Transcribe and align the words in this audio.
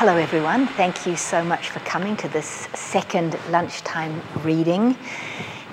Hello, 0.00 0.14
everyone. 0.14 0.68
Thank 0.68 1.06
you 1.08 1.16
so 1.16 1.42
much 1.42 1.70
for 1.70 1.80
coming 1.80 2.16
to 2.18 2.28
this 2.28 2.68
second 2.72 3.36
lunchtime 3.50 4.22
reading 4.44 4.96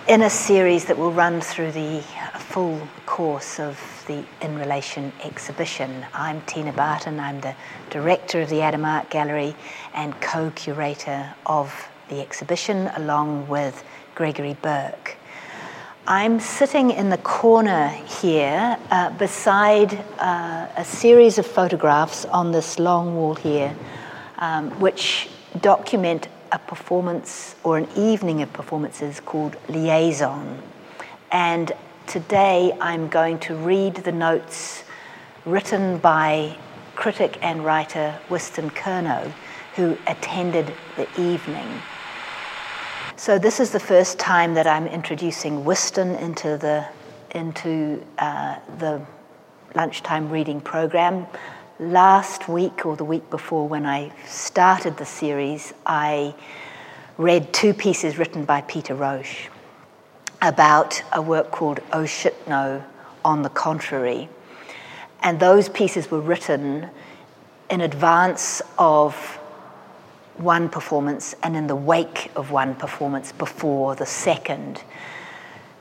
in 0.07 0.23
a 0.23 0.31
series 0.31 0.85
that 0.85 0.97
will 0.97 1.11
run 1.11 1.41
through 1.41 1.71
the 1.73 2.03
full 2.39 2.87
course 3.05 3.59
of 3.59 3.79
the 4.07 4.25
In 4.41 4.57
Relation 4.57 5.13
exhibition. 5.23 6.07
I'm 6.11 6.41
Tina 6.47 6.73
Barton. 6.73 7.19
I'm 7.19 7.39
the 7.39 7.53
director 7.91 8.41
of 8.41 8.49
the 8.49 8.61
Adam 8.61 8.83
Art 8.83 9.11
Gallery 9.11 9.55
and 9.93 10.19
co 10.21 10.49
curator 10.55 11.31
of 11.45 11.87
the 12.09 12.19
exhibition, 12.19 12.89
along 12.95 13.47
with 13.47 13.83
Gregory 14.15 14.57
Burke. 14.59 15.17
I'm 16.07 16.39
sitting 16.39 16.89
in 16.89 17.11
the 17.11 17.19
corner 17.19 17.89
here 17.89 18.79
uh, 18.89 19.11
beside 19.11 19.93
uh, 20.17 20.67
a 20.75 20.83
series 20.83 21.37
of 21.37 21.45
photographs 21.45 22.25
on 22.25 22.51
this 22.51 22.79
long 22.79 23.15
wall 23.15 23.35
here, 23.35 23.75
um, 24.37 24.71
which 24.79 25.29
document 25.61 26.27
a 26.51 26.59
performance 26.59 27.55
or 27.63 27.77
an 27.77 27.87
evening 27.95 28.41
of 28.41 28.51
performances 28.53 29.19
called 29.19 29.57
Liaison. 29.67 30.61
And 31.31 31.71
today 32.07 32.75
I'm 32.79 33.07
going 33.07 33.39
to 33.39 33.55
read 33.55 33.95
the 33.95 34.11
notes 34.11 34.83
written 35.45 35.97
by 35.97 36.57
critic 36.95 37.37
and 37.41 37.65
writer 37.65 38.17
Wystan 38.29 38.71
Curnow, 38.71 39.31
who 39.75 39.97
attended 40.07 40.73
the 40.95 41.07
evening. 41.19 41.67
So 43.17 43.39
this 43.39 43.59
is 43.59 43.71
the 43.71 43.79
first 43.79 44.19
time 44.19 44.53
that 44.53 44.67
I'm 44.67 44.87
introducing 44.87 45.63
Wystan 45.63 46.19
into 46.19 46.57
the 46.57 46.87
into 47.31 48.01
uh, 48.17 48.59
the 48.77 49.01
lunchtime 49.75 50.29
reading 50.29 50.61
program. 50.61 51.27
Last 51.77 52.47
week 52.47 52.85
or 52.85 52.95
the 52.95 53.03
week 53.03 53.29
before, 53.29 53.67
when 53.67 53.85
I 53.85 54.13
started 54.25 54.95
the 54.95 55.05
series, 55.05 55.73
I 55.85 56.33
read 57.17 57.51
two 57.51 57.73
pieces 57.73 58.17
written 58.17 58.45
by 58.45 58.61
Peter 58.61 58.95
Roche 58.95 59.49
about 60.41 61.03
a 61.11 61.21
work 61.21 61.51
called 61.51 61.81
Oh 61.91 62.05
Shit 62.05 62.47
No, 62.47 62.81
on 63.25 63.41
the 63.41 63.49
contrary. 63.49 64.29
And 65.21 65.37
those 65.41 65.67
pieces 65.67 66.09
were 66.09 66.21
written 66.21 66.89
in 67.69 67.81
advance 67.81 68.61
of 68.77 69.13
one 70.37 70.69
performance 70.69 71.35
and 71.43 71.57
in 71.57 71.67
the 71.67 71.75
wake 71.75 72.31
of 72.37 72.51
one 72.51 72.75
performance 72.75 73.33
before 73.33 73.95
the 73.95 74.05
second. 74.05 74.81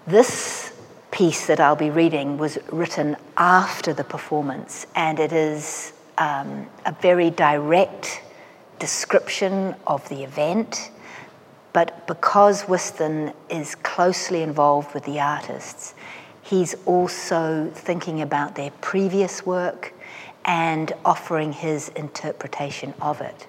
This 0.08 0.72
piece 1.14 1.46
that 1.46 1.60
I'll 1.60 1.76
be 1.76 1.90
reading 1.90 2.38
was 2.38 2.58
written 2.72 3.16
after 3.36 3.92
the 3.92 4.02
performance, 4.02 4.84
and 4.96 5.20
it 5.20 5.32
is 5.32 5.92
um, 6.18 6.66
a 6.86 6.92
very 7.00 7.30
direct 7.30 8.22
description 8.78 9.74
of 9.86 10.08
the 10.08 10.22
event. 10.22 10.90
But 11.72 12.06
because 12.06 12.64
Wystan 12.64 13.34
is 13.48 13.74
closely 13.74 14.42
involved 14.42 14.94
with 14.94 15.04
the 15.04 15.20
artists, 15.20 15.94
he's 16.42 16.74
also 16.86 17.70
thinking 17.74 18.20
about 18.20 18.54
their 18.54 18.70
previous 18.80 19.44
work 19.44 19.92
and 20.44 20.92
offering 21.04 21.52
his 21.52 21.88
interpretation 21.90 22.94
of 23.00 23.20
it. 23.20 23.46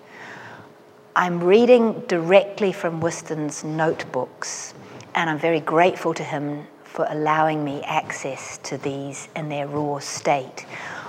I'm 1.15 1.43
reading 1.43 2.01
directly 2.07 2.71
from 2.71 2.99
Wystan's 3.01 3.63
notebooks, 3.63 4.73
and 5.13 5.29
I'm 5.29 5.39
very 5.39 5.59
grateful 5.59 6.13
to 6.13 6.23
him 6.23 6.67
for 6.83 7.05
allowing 7.09 7.63
me 7.63 7.81
access 7.83 8.57
to 8.59 8.77
these 8.77 9.27
in 9.35 9.49
their 9.49 9.67
raw 9.67 9.99
state. 9.99 10.65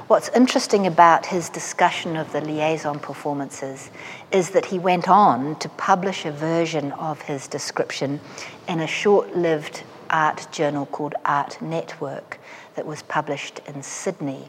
What's 0.08 0.28
interesting 0.28 0.86
about 0.86 1.26
his 1.26 1.48
discussion 1.48 2.16
of 2.16 2.30
the 2.30 2.40
liaison 2.40 3.00
performances 3.00 3.90
is 4.30 4.50
that 4.50 4.66
he 4.66 4.78
went 4.78 5.08
on 5.08 5.58
to 5.58 5.68
publish 5.68 6.24
a 6.24 6.30
version 6.30 6.92
of 6.92 7.22
his 7.22 7.48
description 7.48 8.20
in 8.68 8.78
a 8.78 8.86
short 8.86 9.34
lived 9.36 9.82
art 10.08 10.46
journal 10.52 10.86
called 10.86 11.16
Art 11.24 11.60
Network 11.60 12.38
that 12.76 12.86
was 12.86 13.02
published 13.02 13.58
in 13.66 13.82
Sydney. 13.82 14.48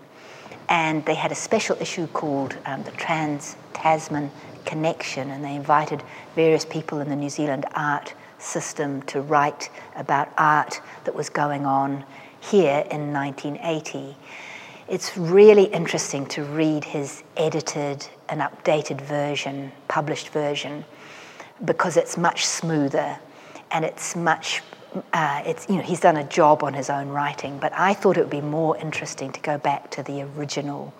And 0.69 1.03
they 1.05 1.15
had 1.15 1.31
a 1.31 1.35
special 1.35 1.75
issue 1.81 2.05
called 2.05 2.55
um, 2.67 2.83
the 2.83 2.91
Trans 2.91 3.55
Tasman 3.73 4.29
connection, 4.63 5.31
and 5.31 5.43
they 5.43 5.55
invited 5.55 6.03
various 6.35 6.65
people 6.65 6.99
in 6.99 7.09
the 7.09 7.15
New 7.15 7.31
Zealand 7.31 7.65
art 7.73 8.13
system 8.37 9.01
to 9.07 9.21
write 9.21 9.71
about 9.95 10.29
art 10.37 10.81
that 11.05 11.15
was 11.15 11.29
going 11.29 11.65
on 11.65 12.05
here 12.39 12.85
in 12.91 13.11
1980. 13.11 14.15
It's 14.89 15.17
really 15.17 15.65
interesting 15.65 16.25
to 16.27 16.43
read 16.43 16.85
his 16.85 17.21
edited 17.35 18.07
and 18.29 18.39
updated 18.39 19.01
version, 19.01 19.73
published 19.89 20.29
version, 20.29 20.85
because 21.65 21.97
it's 21.97 22.17
much 22.17 22.45
smoother 22.45 23.19
and 23.71 23.83
it's 23.83 24.15
much 24.15 24.63
uh, 25.11 25.43
it's 25.45 25.67
you 25.67 25.75
know 25.75 25.81
he's 25.81 25.99
done 25.99 26.15
a 26.15 26.23
job 26.23 26.63
on 26.63 26.73
his 26.73 26.89
own 26.89 27.09
writing, 27.09 27.59
but 27.59 27.73
I 27.73 27.93
thought 27.93 28.15
it 28.15 28.21
would 28.21 28.29
be 28.29 28.39
more 28.39 28.77
interesting 28.77 29.31
to 29.33 29.39
go 29.41 29.57
back 29.57 29.91
to 29.91 30.03
the 30.03 30.21
original 30.21 30.93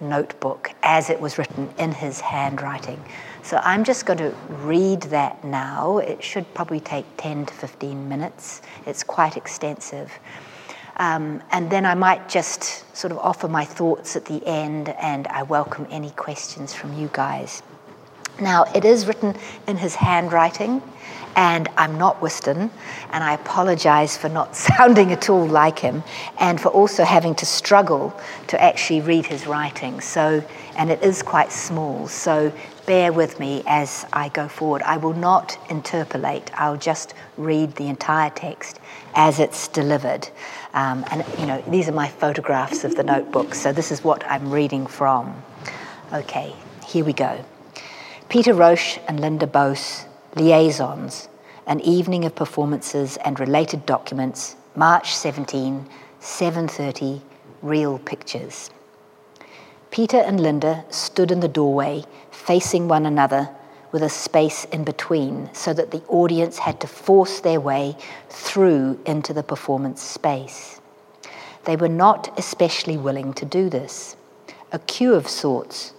notebook 0.00 0.70
as 0.84 1.10
it 1.10 1.20
was 1.20 1.36
written 1.36 1.68
in 1.76 1.90
his 1.90 2.20
handwriting. 2.20 3.02
So 3.42 3.60
I'm 3.64 3.82
just 3.82 4.06
going 4.06 4.18
to 4.18 4.30
read 4.48 5.02
that 5.02 5.42
now. 5.44 5.98
It 5.98 6.22
should 6.22 6.52
probably 6.54 6.80
take 6.80 7.04
10 7.16 7.46
to 7.46 7.54
15 7.54 8.08
minutes. 8.08 8.62
It's 8.86 9.02
quite 9.02 9.36
extensive. 9.36 10.12
Um, 10.96 11.42
and 11.50 11.70
then 11.70 11.84
I 11.86 11.94
might 11.94 12.28
just 12.28 12.84
sort 12.96 13.12
of 13.12 13.18
offer 13.18 13.48
my 13.48 13.64
thoughts 13.64 14.16
at 14.16 14.24
the 14.26 14.44
end, 14.46 14.90
and 14.90 15.26
I 15.26 15.42
welcome 15.42 15.86
any 15.90 16.10
questions 16.10 16.72
from 16.72 16.92
you 16.96 17.10
guys. 17.12 17.62
Now, 18.40 18.64
it 18.74 18.84
is 18.84 19.06
written 19.06 19.36
in 19.66 19.76
his 19.76 19.94
handwriting, 19.94 20.82
and 21.36 21.68
I'm 21.76 21.98
not 21.98 22.20
Wystan, 22.20 22.70
and 23.10 23.24
I 23.24 23.34
apologize 23.34 24.16
for 24.16 24.28
not 24.28 24.54
sounding 24.68 25.12
at 25.12 25.28
all 25.28 25.46
like 25.46 25.78
him, 25.78 26.02
and 26.38 26.60
for 26.60 26.68
also 26.68 27.04
having 27.04 27.34
to 27.36 27.46
struggle 27.46 28.14
to 28.48 28.62
actually 28.62 29.00
read 29.00 29.26
his 29.26 29.46
writing. 29.46 30.00
So, 30.00 30.44
and 30.76 30.90
it 30.90 31.02
is 31.02 31.22
quite 31.22 31.50
small, 31.50 32.06
so 32.08 32.52
bear 32.86 33.12
with 33.12 33.40
me 33.40 33.62
as 33.66 34.06
I 34.12 34.28
go 34.28 34.48
forward. 34.48 34.82
I 34.82 34.96
will 34.96 35.14
not 35.14 35.58
interpolate, 35.70 36.50
I'll 36.54 36.76
just 36.76 37.14
read 37.36 37.76
the 37.76 37.88
entire 37.88 38.30
text 38.30 38.80
as 39.14 39.38
it's 39.38 39.68
delivered. 39.68 40.28
Um, 40.72 41.04
and, 41.10 41.24
you 41.38 41.46
know, 41.46 41.62
these 41.68 41.88
are 41.88 41.92
my 41.92 42.08
photographs 42.08 42.84
of 42.84 42.96
the 42.96 43.04
notebook, 43.04 43.54
so 43.54 43.72
this 43.72 43.90
is 43.90 44.02
what 44.04 44.24
I'm 44.30 44.50
reading 44.50 44.86
from. 44.86 45.42
Okay, 46.12 46.54
here 46.86 47.04
we 47.04 47.12
go. 47.12 47.44
Peter 48.28 48.54
Roche 48.54 48.98
and 49.06 49.20
Linda 49.20 49.46
Buis 49.46 50.06
Liaisons, 50.34 51.28
an 51.66 51.80
evening 51.80 52.24
of 52.24 52.34
performances 52.34 53.16
and 53.18 53.38
related 53.38 53.86
documents, 53.86 54.56
March 54.74 55.14
17, 55.14 55.86
7:30, 56.20 57.22
Real 57.62 57.98
Pictures. 57.98 58.70
Peter 59.94 60.16
and 60.16 60.40
Linda 60.40 60.84
stood 60.90 61.30
in 61.30 61.38
the 61.38 61.46
doorway, 61.46 62.02
facing 62.32 62.88
one 62.88 63.06
another 63.06 63.48
with 63.92 64.02
a 64.02 64.08
space 64.08 64.64
in 64.72 64.82
between, 64.82 65.48
so 65.52 65.72
that 65.72 65.92
the 65.92 66.02
audience 66.08 66.58
had 66.58 66.80
to 66.80 66.88
force 66.88 67.38
their 67.38 67.60
way 67.60 67.96
through 68.28 68.98
into 69.06 69.32
the 69.32 69.44
performance 69.44 70.02
space. 70.02 70.80
They 71.64 71.76
were 71.76 71.88
not 71.88 72.36
especially 72.36 72.96
willing 72.96 73.34
to 73.34 73.44
do 73.44 73.70
this. 73.70 74.16
A 74.72 74.80
queue 74.80 75.14
of 75.14 75.28
sorts 75.28 75.92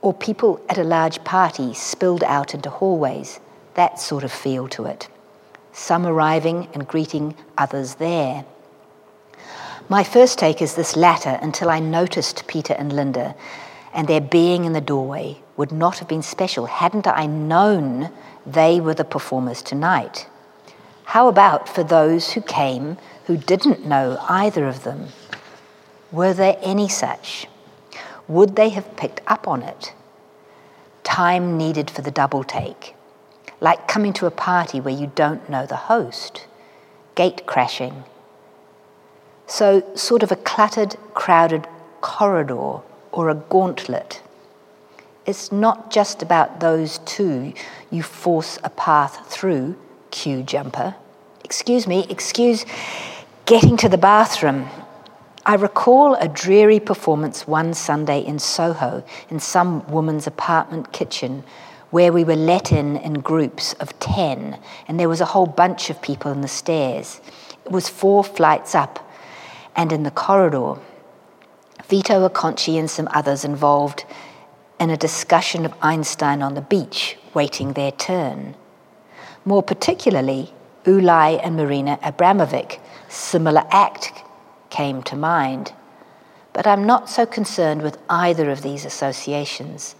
or 0.00 0.14
people 0.14 0.58
at 0.70 0.78
a 0.78 0.82
large 0.82 1.22
party 1.24 1.74
spilled 1.74 2.24
out 2.24 2.54
into 2.54 2.70
hallways, 2.70 3.38
that 3.74 4.00
sort 4.00 4.24
of 4.24 4.32
feel 4.32 4.66
to 4.68 4.86
it. 4.86 5.08
Some 5.72 6.06
arriving 6.06 6.68
and 6.72 6.88
greeting 6.88 7.36
others 7.58 7.96
there. 7.96 8.46
My 9.88 10.02
first 10.02 10.38
take 10.38 10.62
is 10.62 10.74
this 10.74 10.96
latter 10.96 11.38
until 11.42 11.70
I 11.70 11.80
noticed 11.80 12.46
Peter 12.46 12.74
and 12.74 12.92
Linda, 12.92 13.34
and 13.92 14.08
their 14.08 14.20
being 14.20 14.64
in 14.64 14.72
the 14.72 14.80
doorway 14.80 15.38
would 15.56 15.72
not 15.72 15.98
have 15.98 16.08
been 16.08 16.22
special 16.22 16.66
hadn't 16.66 17.06
I 17.06 17.26
known 17.26 18.10
they 18.46 18.80
were 18.80 18.94
the 18.94 19.04
performers 19.04 19.62
tonight. 19.62 20.26
How 21.04 21.28
about 21.28 21.68
for 21.68 21.84
those 21.84 22.32
who 22.32 22.40
came 22.40 22.96
who 23.26 23.36
didn't 23.36 23.86
know 23.86 24.18
either 24.28 24.66
of 24.66 24.84
them? 24.84 25.08
Were 26.10 26.34
there 26.34 26.58
any 26.62 26.88
such? 26.88 27.46
would 28.28 28.56
they 28.56 28.70
have 28.70 28.96
picked 28.96 29.20
up 29.26 29.46
on 29.46 29.62
it? 29.62 29.92
Time 31.02 31.58
needed 31.58 31.90
for 31.90 32.02
the 32.02 32.10
double 32.10 32.42
take, 32.42 32.94
like 33.60 33.86
coming 33.86 34.12
to 34.14 34.26
a 34.26 34.30
party 34.30 34.80
where 34.80 34.94
you 34.94 35.10
don't 35.14 35.48
know 35.48 35.66
the 35.66 35.76
host, 35.76 36.46
gate 37.14 37.46
crashing. 37.46 38.04
So, 39.46 39.84
sort 39.94 40.22
of 40.22 40.32
a 40.32 40.36
cluttered, 40.36 40.96
crowded 41.12 41.66
corridor 42.00 42.80
or 43.12 43.28
a 43.28 43.34
gauntlet. 43.34 44.22
It's 45.26 45.50
not 45.50 45.90
just 45.90 46.22
about 46.22 46.60
those 46.60 46.98
two 46.98 47.54
you 47.90 48.02
force 48.02 48.58
a 48.62 48.70
path 48.70 49.26
through, 49.28 49.76
queue 50.10 50.42
jumper. 50.42 50.94
Excuse 51.44 51.86
me, 51.86 52.06
excuse 52.10 52.66
getting 53.46 53.76
to 53.78 53.88
the 53.88 53.98
bathroom. 53.98 54.68
I 55.46 55.54
recall 55.54 56.14
a 56.14 56.28
dreary 56.28 56.80
performance 56.80 57.46
one 57.46 57.74
Sunday 57.74 58.20
in 58.20 58.38
Soho 58.38 59.04
in 59.28 59.40
some 59.40 59.86
woman's 59.88 60.26
apartment 60.26 60.92
kitchen 60.92 61.44
where 61.90 62.12
we 62.12 62.24
were 62.24 62.36
let 62.36 62.72
in 62.72 62.96
in 62.96 63.14
groups 63.14 63.74
of 63.74 63.98
10 64.00 64.58
and 64.88 64.98
there 64.98 65.08
was 65.08 65.20
a 65.20 65.26
whole 65.26 65.46
bunch 65.46 65.90
of 65.90 66.00
people 66.00 66.32
in 66.32 66.40
the 66.40 66.48
stairs. 66.48 67.20
It 67.64 67.70
was 67.70 67.88
four 67.88 68.24
flights 68.24 68.74
up 68.74 69.03
and 69.76 69.92
in 69.92 70.02
the 70.02 70.10
corridor. 70.10 70.76
Vito 71.88 72.26
Acconci 72.28 72.78
and 72.78 72.90
some 72.90 73.08
others 73.12 73.44
involved 73.44 74.04
in 74.80 74.90
a 74.90 74.96
discussion 74.96 75.64
of 75.64 75.74
Einstein 75.82 76.42
on 76.42 76.54
the 76.54 76.60
beach, 76.60 77.16
waiting 77.32 77.72
their 77.72 77.92
turn. 77.92 78.54
More 79.44 79.62
particularly, 79.62 80.52
Ulay 80.84 81.40
and 81.42 81.56
Marina 81.56 81.98
Abramovic, 82.02 82.78
similar 83.08 83.64
act 83.70 84.22
came 84.70 85.02
to 85.04 85.16
mind. 85.16 85.72
But 86.52 86.66
I'm 86.66 86.84
not 86.84 87.08
so 87.08 87.26
concerned 87.26 87.82
with 87.82 87.98
either 88.08 88.50
of 88.50 88.62
these 88.62 88.84
associations. 88.84 89.94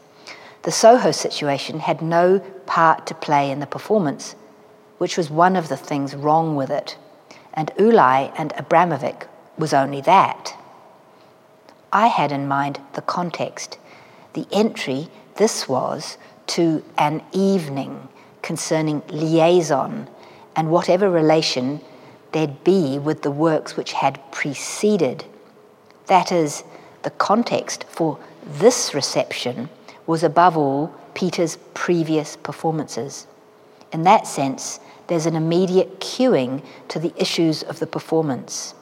The 0.62 0.72
Soho 0.72 1.10
situation 1.10 1.80
had 1.80 2.00
no 2.00 2.38
part 2.66 3.06
to 3.06 3.14
play 3.14 3.50
in 3.50 3.60
the 3.60 3.66
performance, 3.66 4.34
which 4.98 5.16
was 5.16 5.30
one 5.30 5.56
of 5.56 5.68
the 5.68 5.76
things 5.76 6.14
wrong 6.14 6.56
with 6.56 6.70
it. 6.70 6.96
And 7.52 7.70
Ulay 7.76 8.32
and 8.36 8.52
Abramovic 8.54 9.26
was 9.58 9.72
only 9.72 10.00
that. 10.02 10.56
I 11.92 12.08
had 12.08 12.32
in 12.32 12.48
mind 12.48 12.80
the 12.94 13.02
context, 13.02 13.78
the 14.32 14.46
entry 14.50 15.08
this 15.36 15.68
was 15.68 16.18
to 16.48 16.84
an 16.98 17.22
evening 17.32 18.08
concerning 18.42 19.02
liaison 19.08 20.08
and 20.56 20.70
whatever 20.70 21.10
relation 21.10 21.80
there'd 22.32 22.64
be 22.64 22.98
with 22.98 23.22
the 23.22 23.30
works 23.30 23.76
which 23.76 23.92
had 23.92 24.20
preceded. 24.32 25.24
That 26.06 26.32
is, 26.32 26.64
the 27.02 27.10
context 27.10 27.84
for 27.84 28.18
this 28.44 28.92
reception 28.92 29.68
was 30.06 30.22
above 30.22 30.56
all 30.56 30.92
Peter's 31.14 31.58
previous 31.74 32.36
performances. 32.36 33.26
In 33.92 34.02
that 34.02 34.26
sense, 34.26 34.80
there's 35.06 35.26
an 35.26 35.36
immediate 35.36 36.00
cueing 36.00 36.62
to 36.88 36.98
the 36.98 37.12
issues 37.16 37.62
of 37.62 37.78
the 37.78 37.86
performance. 37.86 38.74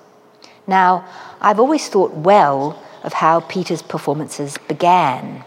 Now, 0.66 1.04
I've 1.40 1.60
always 1.60 1.88
thought 1.88 2.12
well 2.12 2.82
of 3.02 3.12
how 3.12 3.40
Peter's 3.40 3.82
performances 3.82 4.58
began. 4.68 5.44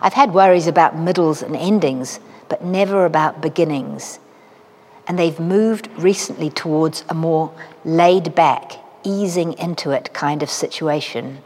I've 0.00 0.12
had 0.12 0.32
worries 0.32 0.66
about 0.66 0.96
middles 0.96 1.42
and 1.42 1.56
endings, 1.56 2.20
but 2.48 2.64
never 2.64 3.04
about 3.04 3.42
beginnings 3.42 4.20
and 5.08 5.18
they've 5.18 5.40
moved 5.40 5.88
recently 5.96 6.50
towards 6.50 7.02
a 7.08 7.14
more 7.14 7.50
laid 7.84 8.34
back, 8.34 8.74
easing 9.02 9.54
into 9.54 9.90
it 9.90 10.12
kind 10.12 10.42
of 10.42 10.50
situation, 10.50 11.38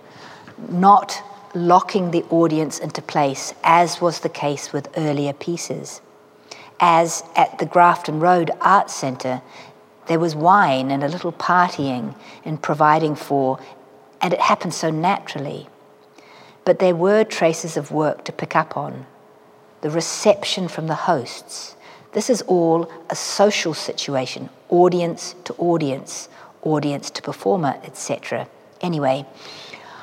not 0.69 1.23
locking 1.55 2.11
the 2.11 2.25
audience 2.25 2.81
into 2.81 3.01
place, 3.01 3.55
as 3.63 4.01
was 4.01 4.21
the 4.21 4.29
case 4.29 4.73
with 4.73 4.89
earlier 4.97 5.33
pieces. 5.33 6.01
As 6.81 7.23
at 7.37 7.61
the 7.61 7.67
Grafton 7.67 8.19
Road 8.19 8.51
Arts 8.61 8.95
Centre, 8.95 9.41
there 10.13 10.21
was 10.21 10.37
wine 10.37 10.91
and 10.91 11.03
a 11.03 11.09
little 11.09 11.33
partying 11.33 12.15
and 12.45 12.61
providing 12.61 13.15
for, 13.15 13.59
and 14.21 14.35
it 14.35 14.41
happened 14.43 14.75
so 14.75 14.91
naturally. 14.91 15.67
But 16.67 16.81
there 16.81 16.95
were 16.95 17.25
traces 17.25 17.79
of 17.79 17.91
work 17.91 18.23
to 18.27 18.33
pick 18.33 18.55
up 18.55 18.77
on 18.77 19.07
the 19.81 19.89
reception 19.89 20.69
from 20.69 20.87
the 20.87 20.95
hosts, 21.09 21.77
this 22.13 22.29
is 22.29 22.43
all 22.43 22.93
a 23.09 23.17
social 23.17 23.73
situation, 23.73 24.51
audience 24.69 25.35
to 25.45 25.55
audience, 25.55 26.29
audience 26.61 27.09
to 27.09 27.23
performer, 27.23 27.81
etc. 27.83 28.47
Anyway, 28.83 29.25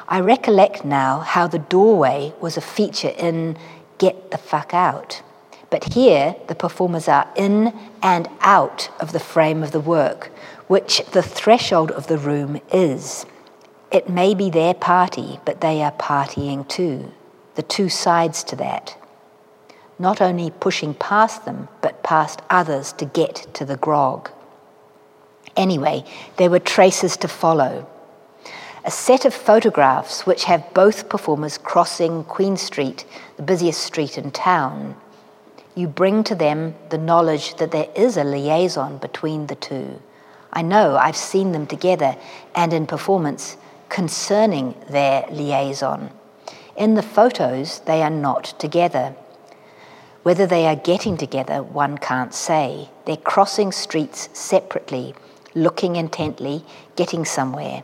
I 0.08 0.22
recollect 0.22 0.84
now 0.84 1.20
how 1.20 1.46
the 1.46 1.60
doorway 1.60 2.34
was 2.42 2.58
a 2.58 2.62
feature 2.62 3.14
in 3.16 3.60
Get 4.00 4.32
the 4.32 4.40
Fuck 4.40 4.74
Out. 4.74 5.22
But 5.70 5.94
here, 5.94 6.36
the 6.48 6.56
performers 6.56 7.08
are 7.08 7.28
in 7.36 7.74
and 8.02 8.28
out 8.42 8.90
of 9.00 9.12
the 9.12 9.20
frame 9.20 9.64
of 9.64 9.72
the 9.72 9.80
work, 9.80 10.32
which 10.68 11.04
the 11.12 11.24
threshold 11.24 11.92
of 11.92 12.08
the 12.08 12.18
room 12.18 12.60
is. 12.72 13.26
It 13.92 14.10
may 14.10 14.34
be 14.34 14.50
their 14.50 14.74
party, 14.74 15.40
but 15.46 15.62
they 15.62 15.82
are 15.82 15.92
partying 15.92 16.68
too. 16.68 17.12
The 17.56 17.64
two 17.64 17.90
sides 17.90 18.44
to 18.46 18.56
that 18.58 18.96
not 20.00 20.22
only 20.22 20.50
pushing 20.50 20.94
past 20.94 21.44
them, 21.44 21.68
but 21.82 22.02
past 22.04 22.42
others 22.50 22.94
to 22.94 23.06
get 23.06 23.46
to 23.54 23.66
the 23.66 23.76
grog. 23.76 24.32
Anyway, 25.58 26.06
there 26.38 26.50
were 26.50 26.60
traces 26.60 27.18
to 27.18 27.28
follow. 27.28 27.86
A 28.86 28.92
set 28.92 29.26
of 29.26 29.34
photographs 29.34 30.26
which 30.26 30.46
have 30.46 30.74
both 30.74 31.10
performers 31.10 31.58
crossing 31.58 32.24
Queen 32.24 32.56
Street, 32.56 33.06
the 33.36 33.44
busiest 33.44 33.84
street 33.84 34.18
in 34.18 34.32
town. 34.32 34.96
You 35.80 35.88
bring 35.88 36.26
to 36.26 36.36
them 36.36 36.76
the 36.90 36.98
knowledge 36.98 37.56
that 37.56 37.72
there 37.72 37.88
is 37.96 38.18
a 38.18 38.26
liaison 38.26 38.98
between 38.98 39.48
the 39.48 39.56
two. 39.56 40.02
I 40.52 40.62
know 40.62 40.98
I've 40.98 41.16
seen 41.16 41.54
them 41.54 41.66
together 41.68 42.18
and 42.54 42.74
in 42.74 42.86
performance 42.86 43.56
concerning 43.88 44.76
their 44.90 45.26
liaison. 45.32 46.10
In 46.76 46.96
the 46.96 47.02
photos, 47.02 47.80
they 47.86 48.04
are 48.04 48.10
not 48.10 48.60
together. 48.60 49.16
Whether 50.24 50.46
they 50.46 50.68
are 50.68 50.76
getting 50.76 51.16
together, 51.16 51.64
one 51.64 51.98
can't 51.98 52.34
say. 52.34 52.90
They're 53.06 53.16
crossing 53.16 53.72
streets 53.72 54.28
separately, 54.34 55.16
looking 55.56 55.96
intently, 55.96 56.66
getting 56.98 57.24
somewhere, 57.24 57.84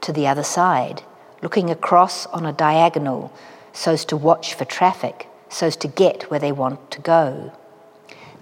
to 0.00 0.12
the 0.12 0.26
other 0.26 0.42
side, 0.42 1.04
looking 1.40 1.70
across 1.70 2.26
on 2.26 2.44
a 2.44 2.52
diagonal 2.52 3.32
so 3.72 3.92
as 3.92 4.04
to 4.06 4.16
watch 4.16 4.54
for 4.54 4.64
traffic, 4.64 5.28
so 5.48 5.66
as 5.66 5.76
to 5.76 5.88
get 5.88 6.30
where 6.30 6.40
they 6.40 6.52
want 6.52 6.90
to 6.90 7.00
go. 7.00 7.52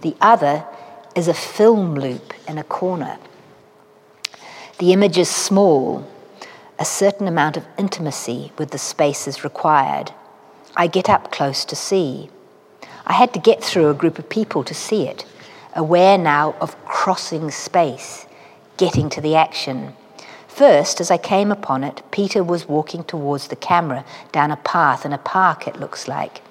The 0.02 0.16
other 0.20 0.64
is 1.14 1.28
a 1.28 1.34
film 1.34 1.94
loop 1.94 2.34
in 2.46 2.58
a 2.58 2.64
corner. 2.64 3.18
The 4.78 4.92
image 4.92 5.16
is 5.16 5.30
small, 5.30 6.06
a 6.78 6.84
certain 6.84 7.26
amount 7.26 7.56
of 7.56 7.64
intimacy 7.78 8.52
with 8.58 8.70
the 8.70 8.78
space 8.78 9.26
is 9.26 9.44
required. 9.44 10.12
I 10.76 10.86
get 10.86 11.08
up 11.08 11.32
close 11.32 11.64
to 11.66 11.76
see. 11.76 12.28
I 13.06 13.14
had 13.14 13.32
to 13.32 13.40
get 13.40 13.64
through 13.64 13.88
a 13.88 13.94
group 13.94 14.18
of 14.18 14.28
people 14.28 14.62
to 14.64 14.74
see 14.74 15.08
it, 15.08 15.24
aware 15.74 16.18
now 16.18 16.54
of 16.60 16.76
crossing 16.84 17.50
space, 17.50 18.26
getting 18.76 19.08
to 19.10 19.22
the 19.22 19.34
action. 19.34 19.94
First, 20.48 21.00
as 21.00 21.10
I 21.10 21.18
came 21.18 21.50
upon 21.50 21.84
it, 21.84 22.02
Peter 22.10 22.44
was 22.44 22.68
walking 22.68 23.04
towards 23.04 23.48
the 23.48 23.56
camera 23.56 24.04
down 24.32 24.50
a 24.50 24.56
path 24.56 25.06
in 25.06 25.12
a 25.12 25.18
park, 25.18 25.66
it 25.66 25.80
looks 25.80 26.08
like. 26.08 26.42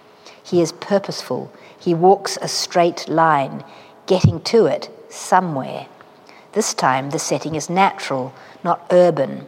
He 0.43 0.61
is 0.61 0.71
purposeful. 0.71 1.51
He 1.77 1.93
walks 1.93 2.37
a 2.41 2.47
straight 2.47 3.07
line, 3.07 3.63
getting 4.05 4.41
to 4.41 4.65
it 4.65 4.89
somewhere. 5.09 5.87
This 6.53 6.73
time, 6.73 7.09
the 7.09 7.19
setting 7.19 7.55
is 7.55 7.69
natural, 7.69 8.33
not 8.63 8.85
urban. 8.91 9.47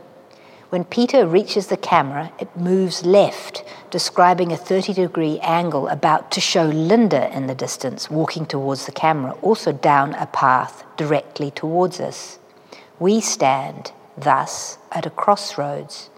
When 0.69 0.83
Peter 0.83 1.25
reaches 1.25 1.67
the 1.67 1.77
camera, 1.77 2.33
it 2.39 2.57
moves 2.57 3.05
left, 3.05 3.63
describing 3.89 4.51
a 4.51 4.57
30 4.57 4.93
degree 4.93 5.39
angle 5.39 5.87
about 5.87 6.29
to 6.31 6.41
show 6.41 6.65
Linda 6.65 7.33
in 7.33 7.47
the 7.47 7.55
distance, 7.55 8.11
walking 8.11 8.45
towards 8.45 8.85
the 8.85 8.91
camera, 8.91 9.31
also 9.41 9.71
down 9.71 10.13
a 10.15 10.25
path 10.25 10.83
directly 10.97 11.51
towards 11.51 12.01
us. 12.01 12.39
We 12.99 13.21
stand, 13.21 13.93
thus, 14.17 14.77
at 14.91 15.05
a 15.05 15.09
crossroads. 15.09 16.09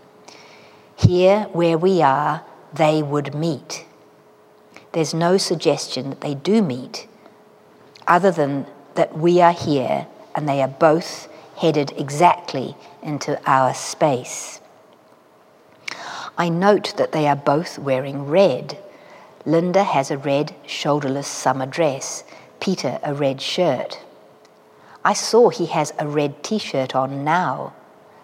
Here, 0.96 1.44
where 1.54 1.78
we 1.78 2.02
are, 2.02 2.44
they 2.74 3.04
would 3.04 3.36
meet. 3.36 3.86
There's 4.92 5.14
no 5.14 5.38
suggestion 5.38 6.10
that 6.10 6.22
they 6.22 6.36
do 6.36 6.62
meet, 6.62 7.08
other 8.08 8.32
than 8.32 8.66
that 8.96 9.18
we 9.18 9.40
are 9.42 9.54
here 9.54 10.08
and 10.36 10.48
they 10.48 10.62
are 10.62 10.68
both 10.68 11.28
headed 11.58 11.94
exactly 11.98 12.76
into 13.04 13.40
our 13.46 13.74
space. 13.74 14.62
I 16.38 16.50
note 16.50 16.96
that 16.98 17.12
they 17.12 17.28
are 17.28 17.36
both 17.36 17.78
wearing 17.78 18.26
red. 18.26 18.78
Linda 19.46 19.84
has 19.84 20.10
a 20.10 20.18
red 20.18 20.56
shoulderless 20.66 21.28
summer 21.28 21.66
dress, 21.66 22.24
Peter 22.60 23.00
a 23.04 23.14
red 23.14 23.42
shirt. 23.42 24.00
I 25.04 25.14
saw 25.14 25.50
he 25.50 25.68
has 25.68 25.94
a 26.00 26.08
red 26.08 26.44
t 26.44 26.58
shirt 26.58 26.96
on 26.96 27.24
now. 27.24 27.74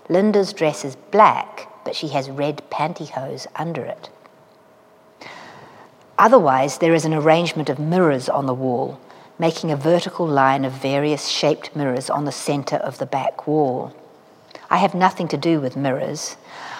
Linda's 0.07 0.53
dress 0.53 0.85
is 0.85 0.95
black, 0.95 1.69
but 1.83 1.95
she 1.95 2.09
has 2.09 2.29
red 2.29 2.61
pantyhose 2.69 3.47
under 3.55 3.83
it. 3.83 4.09
Otherwise, 6.17 6.77
there 6.77 6.93
is 6.93 7.05
an 7.05 7.13
arrangement 7.13 7.69
of 7.69 7.79
mirrors 7.79 8.29
on 8.29 8.45
the 8.45 8.53
wall, 8.53 8.99
making 9.37 9.71
a 9.71 9.75
vertical 9.75 10.25
line 10.25 10.63
of 10.63 10.71
various 10.71 11.27
shaped 11.27 11.75
mirrors 11.75 12.09
on 12.09 12.25
the 12.25 12.31
centre 12.31 12.77
of 12.77 12.97
the 12.97 13.05
back 13.05 13.45
wall. 13.47 13.93
I 14.69 14.77
have 14.77 14.95
nothing 14.95 15.27
to 15.29 15.37
do 15.37 15.59
with 15.59 15.75
mirrors. 15.75 16.37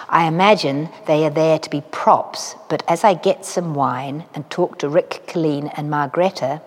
I 0.08 0.26
imagine 0.26 0.88
they 1.06 1.24
are 1.26 1.30
there 1.30 1.58
to 1.58 1.70
be 1.70 1.82
props, 1.90 2.54
but 2.68 2.82
as 2.88 3.04
I 3.04 3.14
get 3.14 3.44
some 3.44 3.74
wine 3.74 4.24
and 4.34 4.48
talk 4.48 4.78
to 4.78 4.88
Rick 4.88 5.24
Killeen 5.26 5.72
and 5.76 5.90
Margreta 5.90 6.62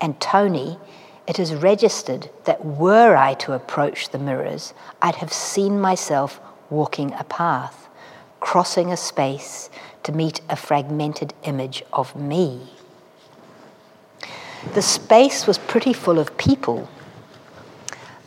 and 0.00 0.20
Tony, 0.20 0.78
it 1.26 1.38
is 1.38 1.54
registered 1.54 2.30
that 2.44 2.64
were 2.64 3.16
I 3.16 3.34
to 3.34 3.54
approach 3.54 4.10
the 4.10 4.18
mirrors, 4.18 4.74
I'd 5.00 5.16
have 5.16 5.32
seen 5.32 5.80
myself 5.80 6.40
walking 6.70 7.12
a 7.14 7.24
path, 7.24 7.83
crossing 8.44 8.92
a 8.92 8.96
space 8.96 9.70
to 10.02 10.12
meet 10.12 10.42
a 10.50 10.54
fragmented 10.54 11.32
image 11.44 11.82
of 11.94 12.14
me. 12.14 12.60
The 14.74 14.82
space 14.82 15.46
was 15.46 15.56
pretty 15.56 15.94
full 15.94 16.18
of 16.18 16.36
people 16.36 16.86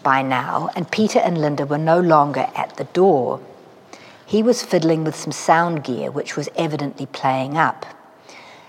by 0.01 0.23
now, 0.23 0.71
and 0.75 0.91
Peter 0.91 1.19
and 1.19 1.37
Linda 1.37 1.67
were 1.67 1.77
no 1.77 1.99
longer 1.99 2.49
at 2.55 2.77
the 2.77 2.85
door. 2.85 3.39
He 4.25 4.41
was 4.41 4.63
fiddling 4.63 5.03
with 5.03 5.15
some 5.15 5.31
sound 5.31 5.83
gear, 5.83 6.09
which 6.09 6.35
was 6.35 6.49
evidently 6.55 7.05
playing 7.05 7.55
up. 7.55 7.85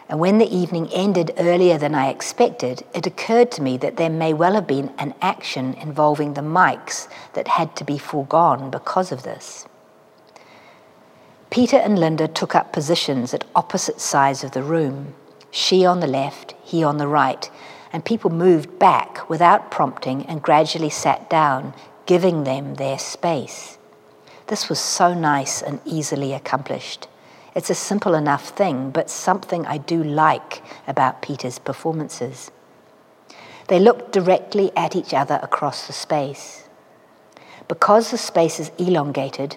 And 0.06 0.20
when 0.20 0.36
the 0.36 0.54
evening 0.54 0.88
ended 0.92 1.32
earlier 1.38 1.78
than 1.78 1.94
I 1.94 2.10
expected, 2.10 2.84
it 2.94 3.06
occurred 3.06 3.50
to 3.52 3.62
me 3.62 3.78
that 3.78 3.96
there 3.96 4.10
may 4.10 4.34
well 4.34 4.52
have 4.52 4.66
been 4.66 4.92
an 4.98 5.14
action 5.22 5.72
involving 5.74 6.34
the 6.34 6.42
mics 6.42 7.08
that 7.32 7.48
had 7.48 7.74
to 7.76 7.84
be 7.84 7.96
foregone 7.96 8.70
because 8.70 9.12
of 9.12 9.22
this. 9.22 9.64
Peter 11.58 11.78
and 11.78 11.98
Linda 11.98 12.28
took 12.28 12.54
up 12.54 12.72
positions 12.72 13.34
at 13.34 13.44
opposite 13.52 14.00
sides 14.00 14.44
of 14.44 14.52
the 14.52 14.62
room, 14.62 15.12
she 15.50 15.84
on 15.84 15.98
the 15.98 16.06
left, 16.06 16.54
he 16.62 16.84
on 16.84 16.98
the 16.98 17.08
right, 17.08 17.50
and 17.92 18.04
people 18.04 18.30
moved 18.30 18.78
back 18.78 19.28
without 19.28 19.68
prompting 19.68 20.24
and 20.26 20.40
gradually 20.40 20.88
sat 20.88 21.28
down, 21.28 21.74
giving 22.06 22.44
them 22.44 22.76
their 22.76 22.96
space. 22.96 23.76
This 24.46 24.68
was 24.68 24.78
so 24.78 25.12
nice 25.12 25.60
and 25.60 25.80
easily 25.84 26.32
accomplished. 26.32 27.08
It's 27.56 27.70
a 27.70 27.74
simple 27.74 28.14
enough 28.14 28.50
thing, 28.50 28.92
but 28.92 29.10
something 29.10 29.66
I 29.66 29.78
do 29.78 30.00
like 30.00 30.62
about 30.86 31.22
Peter's 31.22 31.58
performances. 31.58 32.52
They 33.66 33.80
look 33.80 34.12
directly 34.12 34.70
at 34.76 34.94
each 34.94 35.12
other 35.12 35.40
across 35.42 35.88
the 35.88 35.92
space. 35.92 36.68
Because 37.66 38.12
the 38.12 38.16
space 38.16 38.60
is 38.60 38.70
elongated, 38.78 39.56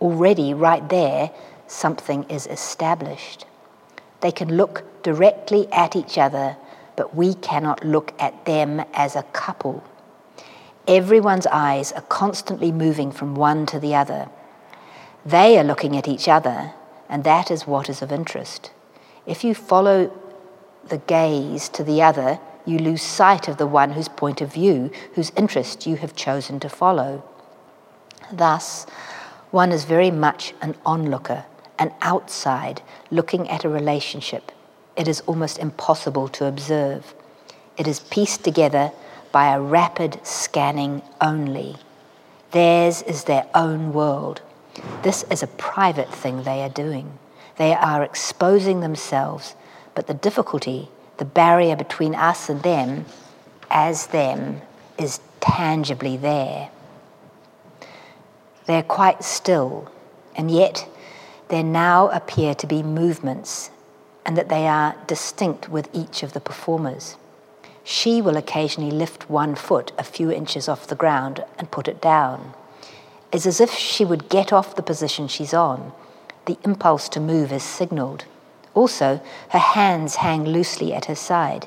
already 0.00 0.54
right 0.54 0.88
there, 0.88 1.30
something 1.66 2.24
is 2.24 2.46
established. 2.46 3.46
They 4.20 4.32
can 4.32 4.56
look 4.56 4.84
directly 5.02 5.70
at 5.72 5.94
each 5.94 6.18
other, 6.18 6.56
but 6.96 7.14
we 7.14 7.34
cannot 7.34 7.84
look 7.84 8.12
at 8.18 8.44
them 8.44 8.82
as 8.92 9.14
a 9.14 9.22
couple. 9.24 9.84
Everyone's 10.86 11.46
eyes 11.46 11.92
are 11.92 12.02
constantly 12.02 12.72
moving 12.72 13.12
from 13.12 13.34
one 13.34 13.66
to 13.66 13.78
the 13.78 13.94
other. 13.94 14.28
They 15.24 15.58
are 15.58 15.64
looking 15.64 15.96
at 15.96 16.08
each 16.08 16.28
other, 16.28 16.72
and 17.08 17.24
that 17.24 17.50
is 17.50 17.66
what 17.66 17.88
is 17.88 18.02
of 18.02 18.10
interest. 18.10 18.70
If 19.26 19.44
you 19.44 19.54
follow 19.54 20.10
the 20.88 20.98
gaze 20.98 21.68
to 21.70 21.84
the 21.84 22.02
other, 22.02 22.40
you 22.64 22.78
lose 22.78 23.02
sight 23.02 23.48
of 23.48 23.58
the 23.58 23.66
one 23.66 23.92
whose 23.92 24.08
point 24.08 24.40
of 24.40 24.52
view, 24.52 24.90
whose 25.14 25.32
interest 25.36 25.86
you 25.86 25.96
have 25.96 26.16
chosen 26.16 26.60
to 26.60 26.68
follow. 26.68 27.22
Thus, 28.32 28.86
one 29.50 29.72
is 29.72 29.84
very 29.84 30.10
much 30.10 30.52
an 30.60 30.74
onlooker, 30.84 31.44
an 31.78 31.92
outside, 32.02 32.82
looking 33.10 33.48
at 33.48 33.64
a 33.64 33.68
relationship. 33.68 34.52
It 34.96 35.08
is 35.08 35.20
almost 35.22 35.58
impossible 35.58 36.28
to 36.28 36.46
observe. 36.46 37.14
It 37.76 37.86
is 37.86 38.00
pieced 38.00 38.44
together 38.44 38.92
by 39.32 39.54
a 39.54 39.60
rapid 39.60 40.20
scanning 40.26 41.02
only. 41.20 41.76
Theirs 42.50 43.02
is 43.02 43.24
their 43.24 43.46
own 43.54 43.92
world. 43.92 44.42
This 45.02 45.24
is 45.30 45.42
a 45.42 45.46
private 45.46 46.12
thing 46.12 46.42
they 46.42 46.62
are 46.62 46.68
doing. 46.68 47.18
They 47.56 47.74
are 47.74 48.02
exposing 48.02 48.80
themselves, 48.80 49.54
but 49.94 50.06
the 50.06 50.14
difficulty, 50.14 50.88
the 51.16 51.24
barrier 51.24 51.76
between 51.76 52.14
us 52.14 52.48
and 52.48 52.62
them, 52.62 53.04
as 53.70 54.08
them, 54.08 54.62
is 54.98 55.20
tangibly 55.40 56.16
there. 56.16 56.70
They're 58.68 58.82
quite 58.82 59.24
still, 59.24 59.90
and 60.36 60.50
yet 60.50 60.86
there 61.48 61.62
now 61.62 62.08
appear 62.10 62.54
to 62.56 62.66
be 62.66 62.82
movements, 62.82 63.70
and 64.26 64.36
that 64.36 64.50
they 64.50 64.68
are 64.68 64.94
distinct 65.06 65.70
with 65.70 65.88
each 65.94 66.22
of 66.22 66.34
the 66.34 66.40
performers. 66.40 67.16
She 67.82 68.20
will 68.20 68.36
occasionally 68.36 68.90
lift 68.90 69.30
one 69.30 69.54
foot 69.54 69.92
a 69.96 70.04
few 70.04 70.30
inches 70.30 70.68
off 70.68 70.86
the 70.86 70.94
ground 70.94 71.42
and 71.58 71.70
put 71.70 71.88
it 71.88 72.02
down. 72.02 72.52
It's 73.32 73.46
as 73.46 73.58
if 73.58 73.72
she 73.72 74.04
would 74.04 74.28
get 74.28 74.52
off 74.52 74.76
the 74.76 74.82
position 74.82 75.28
she's 75.28 75.54
on. 75.54 75.92
The 76.44 76.58
impulse 76.62 77.08
to 77.10 77.20
move 77.20 77.50
is 77.50 77.62
signaled. 77.62 78.26
Also, 78.74 79.22
her 79.48 79.58
hands 79.58 80.16
hang 80.16 80.44
loosely 80.44 80.92
at 80.92 81.06
her 81.06 81.14
side. 81.14 81.66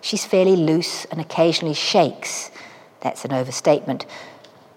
She's 0.00 0.24
fairly 0.24 0.56
loose 0.56 1.04
and 1.12 1.20
occasionally 1.20 1.74
shakes, 1.74 2.50
that's 3.02 3.24
an 3.24 3.32
overstatement, 3.32 4.04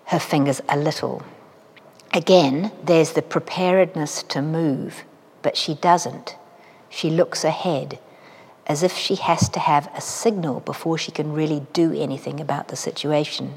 her 0.05 0.19
fingers 0.19 0.61
a 0.69 0.77
little. 0.77 1.23
Again, 2.13 2.71
there's 2.83 3.13
the 3.13 3.23
preparedness 3.23 4.21
to 4.23 4.41
move, 4.43 5.03
but 5.41 5.57
she 5.57 5.73
doesn't. 5.73 6.35
She 6.87 7.09
looks 7.09 7.43
ahead 7.43 7.97
as 8.67 8.83
if 8.83 8.95
she 8.95 9.15
has 9.15 9.49
to 9.49 9.59
have 9.59 9.89
a 9.95 10.01
signal 10.01 10.59
before 10.59 10.97
she 10.99 11.11
can 11.11 11.33
really 11.33 11.65
do 11.73 11.91
anything 11.91 12.39
about 12.39 12.67
the 12.67 12.75
situation. 12.75 13.55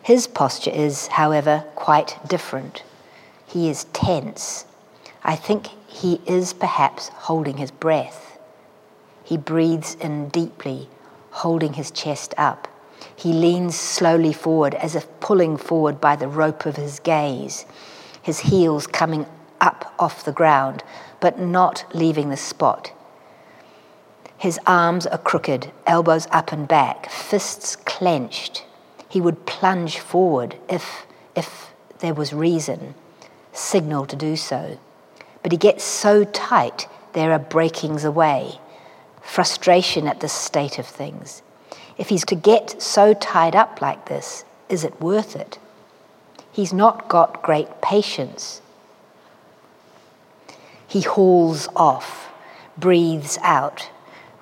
His 0.00 0.28
posture 0.28 0.70
is, 0.70 1.08
however, 1.08 1.64
quite 1.74 2.18
different. 2.26 2.84
He 3.46 3.68
is 3.68 3.84
tense. 3.92 4.64
I 5.24 5.34
think 5.34 5.66
he 5.88 6.20
is 6.26 6.52
perhaps 6.52 7.08
holding 7.08 7.56
his 7.56 7.72
breath. 7.72 8.38
He 9.24 9.36
breathes 9.36 9.96
in 9.96 10.28
deeply, 10.28 10.88
holding 11.30 11.72
his 11.72 11.90
chest 11.90 12.32
up. 12.38 12.68
He 13.16 13.32
leans 13.32 13.76
slowly 13.76 14.32
forward 14.32 14.74
as 14.74 14.94
if 14.94 15.06
pulling 15.20 15.56
forward 15.56 16.00
by 16.00 16.16
the 16.16 16.28
rope 16.28 16.66
of 16.66 16.76
his 16.76 17.00
gaze, 17.00 17.66
his 18.22 18.40
heels 18.40 18.86
coming 18.86 19.26
up 19.60 19.94
off 19.98 20.24
the 20.24 20.32
ground, 20.32 20.82
but 21.20 21.38
not 21.38 21.84
leaving 21.94 22.30
the 22.30 22.36
spot. 22.36 22.92
His 24.38 24.58
arms 24.66 25.06
are 25.06 25.18
crooked, 25.18 25.70
elbows 25.86 26.26
up 26.30 26.50
and 26.50 26.66
back, 26.66 27.10
fists 27.10 27.76
clenched. 27.76 28.64
He 29.06 29.20
would 29.20 29.44
plunge 29.44 29.98
forward 29.98 30.56
if, 30.68 31.06
if 31.36 31.74
there 31.98 32.14
was 32.14 32.32
reason, 32.32 32.94
signal 33.52 34.06
to 34.06 34.16
do 34.16 34.36
so. 34.36 34.78
But 35.42 35.52
he 35.52 35.58
gets 35.58 35.84
so 35.84 36.24
tight, 36.24 36.88
there 37.12 37.32
are 37.32 37.38
breakings 37.38 38.04
away, 38.04 38.60
frustration 39.20 40.06
at 40.06 40.20
this 40.20 40.32
state 40.32 40.78
of 40.78 40.86
things. 40.86 41.42
If 42.00 42.08
he's 42.08 42.24
to 42.24 42.34
get 42.34 42.80
so 42.80 43.12
tied 43.12 43.54
up 43.54 43.82
like 43.82 44.06
this, 44.06 44.46
is 44.70 44.84
it 44.84 45.02
worth 45.02 45.36
it? 45.36 45.58
He's 46.50 46.72
not 46.72 47.10
got 47.10 47.42
great 47.42 47.82
patience. 47.82 48.62
He 50.88 51.02
hauls 51.02 51.68
off, 51.76 52.32
breathes 52.78 53.38
out, 53.42 53.90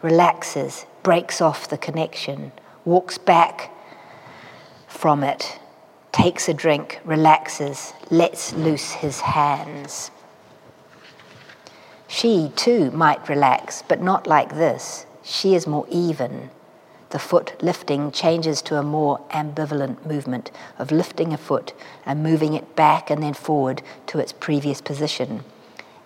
relaxes, 0.02 0.86
breaks 1.02 1.40
off 1.40 1.68
the 1.68 1.76
connection, 1.76 2.52
walks 2.84 3.18
back 3.18 3.72
from 4.86 5.24
it, 5.24 5.58
takes 6.12 6.48
a 6.48 6.54
drink, 6.54 7.00
relaxes, 7.04 7.92
lets 8.08 8.52
loose 8.52 8.92
his 8.92 9.18
hands. 9.18 10.12
She 12.06 12.52
too 12.54 12.92
might 12.92 13.28
relax, 13.28 13.82
but 13.82 14.00
not 14.00 14.28
like 14.28 14.54
this. 14.54 15.06
She 15.24 15.56
is 15.56 15.66
more 15.66 15.86
even. 15.90 16.50
The 17.10 17.18
foot 17.18 17.54
lifting 17.62 18.10
changes 18.10 18.60
to 18.62 18.76
a 18.76 18.82
more 18.82 19.20
ambivalent 19.30 20.04
movement 20.04 20.50
of 20.78 20.92
lifting 20.92 21.32
a 21.32 21.38
foot 21.38 21.72
and 22.04 22.22
moving 22.22 22.54
it 22.54 22.76
back 22.76 23.08
and 23.10 23.22
then 23.22 23.34
forward 23.34 23.82
to 24.08 24.18
its 24.18 24.32
previous 24.32 24.80
position. 24.80 25.42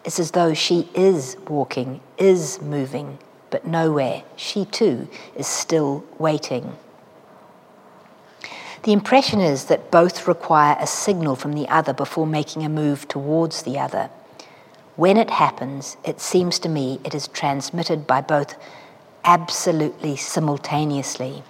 It's 0.04 0.21
as 0.21 0.32
though 0.32 0.54
she 0.54 0.88
is 0.94 1.37
walking, 1.49 2.00
is 2.18 2.61
moving, 2.61 3.18
but 3.50 3.66
nowhere. 3.66 4.23
She 4.37 4.64
too 4.64 5.09
is 5.35 5.47
still 5.47 6.04
waiting. 6.18 6.76
The 8.85 8.92
impression 8.92 9.40
is 9.40 9.66
that 9.66 9.92
both 9.92 10.26
require 10.26 10.76
a 10.80 10.88
signal 10.88 11.37
from 11.37 11.52
the 11.52 11.68
other 11.68 11.92
before 11.92 12.26
making 12.26 12.64
a 12.64 12.68
move 12.68 13.06
towards 13.06 13.62
the 13.62 13.78
other. 13.78 14.11
When 14.97 15.16
it 15.16 15.30
happens, 15.30 15.97
it 16.04 16.21
seems 16.21 16.59
to 16.61 16.68
me 16.68 17.00
it 17.04 17.14
is 17.14 17.28
transmitted 17.28 18.06
by 18.06 18.23
both 18.23 18.56
absolutely 19.25 20.17
simultaneously. 20.17 21.43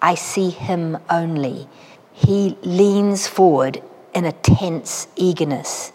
I 0.00 0.14
see 0.14 0.50
him 0.50 0.98
only. 1.10 1.68
He 2.12 2.56
leans 2.62 3.26
forward 3.26 3.82
in 4.14 4.24
a 4.24 4.32
tense 4.32 5.08
eagerness 5.16 5.92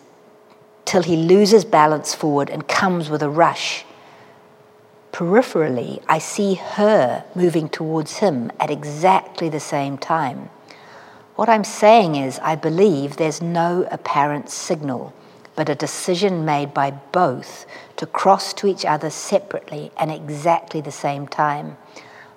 till 0.86 1.04
he 1.04 1.16
loses 1.16 1.66
balance 1.66 2.14
forward 2.14 2.50
and 2.50 2.68
comes 2.68 3.10
with 3.10 3.24
a 3.24 3.30
rush 3.30 3.86
peripherally, 5.12 6.02
I 6.08 6.20
see 6.20 6.56
her 6.56 7.24
moving 7.36 7.70
towards 7.70 8.18
him 8.18 8.52
at 8.60 8.72
exactly 8.72 9.50
the 9.50 9.60
same 9.60 9.98
time. 9.98 10.50
What 11.36 11.50
I'm 11.50 11.64
saying 11.64 12.16
is, 12.16 12.40
I 12.40 12.56
believe 12.56 13.18
there's 13.18 13.42
no 13.42 13.88
apparent 13.92 14.50
signal, 14.50 15.14
but 15.56 15.70
a 15.70 15.76
decision 15.76 16.46
made 16.46 16.74
by 16.74 16.92
both 16.92 17.66
to 17.98 18.06
cross 18.06 18.54
to 18.54 18.68
each 18.68 18.86
other 18.86 19.10
separately 19.10 19.92
and 19.98 20.12
exactly 20.12 20.82
the 20.82 20.92
same 20.92 21.28
time. 21.28 21.78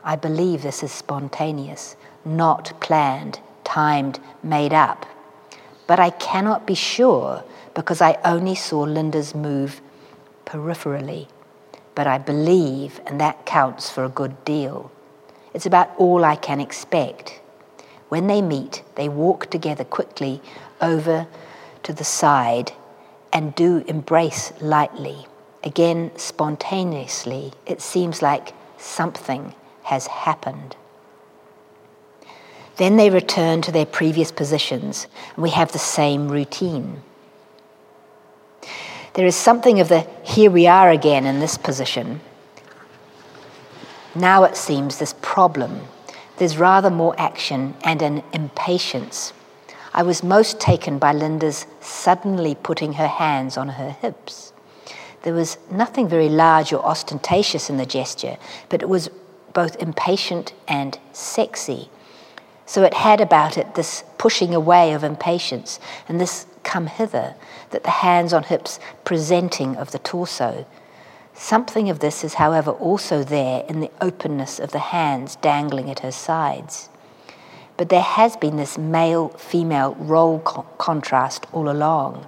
I 0.03 0.17
believe 0.17 0.63
this 0.63 0.83
is 0.83 0.93
spontaneous, 0.93 1.97
not 2.25 2.81
planned, 2.81 3.41
timed, 3.65 4.21
made 4.43 4.73
up. 4.73 5.07
but 5.87 6.01
I 6.01 6.11
cannot 6.11 6.67
be 6.67 6.75
sure 6.75 7.45
because 7.75 8.01
I 8.01 8.19
only 8.25 8.55
saw 8.55 8.81
Linda's 8.83 9.35
move 9.35 9.81
peripherally. 10.47 11.29
But 11.95 12.07
I 12.07 12.19
believe, 12.19 13.01
and 13.07 13.21
that 13.21 13.47
counts 13.47 13.91
for 13.91 14.05
a 14.05 14.09
good 14.09 14.45
deal. 14.45 14.91
It's 15.53 15.67
about 15.67 15.91
all 15.97 16.25
I 16.25 16.37
can 16.37 16.61
expect. 16.61 17.41
When 18.09 18.27
they 18.27 18.43
meet, 18.43 18.83
they 18.97 19.09
walk 19.09 19.51
together 19.51 19.85
quickly 19.85 20.41
over 20.81 21.27
to 21.83 21.93
the 21.93 22.05
side 22.05 22.73
and 23.35 23.55
do 23.55 23.85
embrace 23.89 24.53
lightly. 24.61 25.27
Again, 25.65 26.13
spontaneously, 26.17 27.53
it 27.67 27.83
seems 27.83 28.23
like 28.23 28.55
something 28.79 29.55
has 29.83 30.07
happened. 30.07 30.77
Then 32.77 32.97
they 32.97 33.11
return 33.11 33.61
to 33.63 33.73
their 33.73 33.87
previous 33.87 34.33
positions, 34.33 35.07
and 35.35 35.43
we 35.43 35.51
have 35.51 35.73
the 35.73 35.79
same 35.79 36.29
routine. 36.29 37.03
There 39.15 39.27
is 39.27 39.37
something 39.37 39.81
of 39.81 39.89
the 39.89 40.07
here 40.25 40.51
we 40.51 40.67
are 40.67 40.91
again 40.91 41.27
in 41.27 41.41
this 41.41 41.57
position. 41.57 42.21
Now 44.15 44.45
it 44.45 44.57
seems 44.57 44.99
this 44.99 45.15
problem. 45.23 45.83
There's 46.37 46.59
rather 46.59 46.91
more 46.91 47.15
action 47.19 47.75
and 47.83 48.03
an 48.03 48.23
impatience. 48.33 49.33
I 49.95 50.03
was 50.03 50.25
most 50.25 50.59
taken 50.59 50.99
by 50.99 51.13
Linda's 51.13 51.67
suddenly 51.81 52.57
putting 52.57 52.95
her 52.95 53.07
hands 53.07 53.57
on 53.57 53.69
her 53.69 53.91
hips. 53.91 54.53
There 55.23 55.33
was 55.33 55.57
nothing 55.71 56.09
very 56.09 56.29
large 56.29 56.73
or 56.73 56.85
ostentatious 56.85 57.71
in 57.71 57.77
the 57.77 57.87
gesture, 57.87 58.37
but 58.69 58.83
it 58.83 58.89
was 58.89 59.09
both 59.53 59.77
impatient 59.77 60.53
and 60.67 60.99
sexy. 61.13 61.89
So 62.67 62.83
it 62.83 62.95
had 62.95 63.21
about 63.21 63.57
it 63.57 63.77
this 63.77 64.03
pushing 64.19 64.53
away 64.53 64.93
of 64.95 65.05
impatience 65.05 65.79
and 66.09 66.21
this 66.21 66.47
come 66.65 66.89
hither, 66.89 67.37
that 67.71 67.85
the 67.85 67.91
hands 67.91 68.33
on 68.33 68.43
hips 68.43 68.81
presenting 69.05 69.77
of 69.77 69.93
the 69.93 69.99
torso. 70.01 70.67
Something 71.35 71.89
of 71.89 72.01
this 72.01 72.25
is, 72.25 72.35
however, 72.35 72.73
also 72.73 73.23
there 73.23 73.65
in 73.69 73.81
the 73.81 73.91
openness 74.01 74.59
of 74.59 74.73
the 74.73 74.79
hands 74.79 75.37
dangling 75.37 75.89
at 75.91 76.01
her 76.01 76.13
sides. 76.13 76.89
But 77.77 77.89
there 77.89 78.01
has 78.01 78.37
been 78.37 78.57
this 78.57 78.79
male 78.79 79.29
female 79.31 79.95
role 79.99 80.41
co- 80.41 80.67
contrast 80.79 81.47
all 81.53 81.69
along 81.69 82.27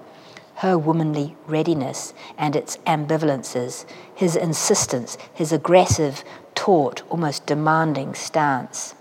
her 0.57 0.79
womanly 0.79 1.37
readiness 1.47 2.15
and 2.39 2.57
its 2.57 2.79
ambivalences, 2.87 3.85
his 4.15 4.35
insistence, 4.37 5.19
his 5.35 5.53
aggressive, 5.53 6.25
taut, 6.55 7.03
almost 7.11 7.45
demanding 7.45 8.15
stance. 8.15 8.95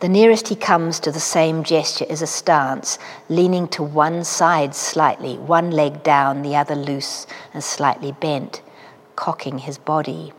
The 0.00 0.08
nearest 0.10 0.48
he 0.48 0.56
comes 0.56 1.00
to 1.00 1.10
the 1.10 1.20
same 1.20 1.64
gesture 1.64 2.04
is 2.04 2.20
a 2.20 2.26
stance, 2.26 2.98
leaning 3.30 3.66
to 3.68 3.82
one 3.82 4.24
side 4.24 4.74
slightly, 4.74 5.38
one 5.38 5.70
leg 5.70 6.02
down, 6.02 6.42
the 6.42 6.56
other 6.56 6.76
loose 6.76 7.26
and 7.54 7.64
slightly 7.64 8.12
bent, 8.12 8.60
cocking 9.16 9.60
his 9.60 9.78
body, 9.78 10.34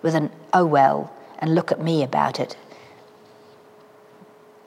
with 0.00 0.14
an 0.14 0.30
oh 0.54 0.64
well, 0.64 1.12
and 1.38 1.54
look 1.54 1.70
at 1.70 1.82
me 1.82 2.02
about 2.02 2.40
it. 2.40 2.56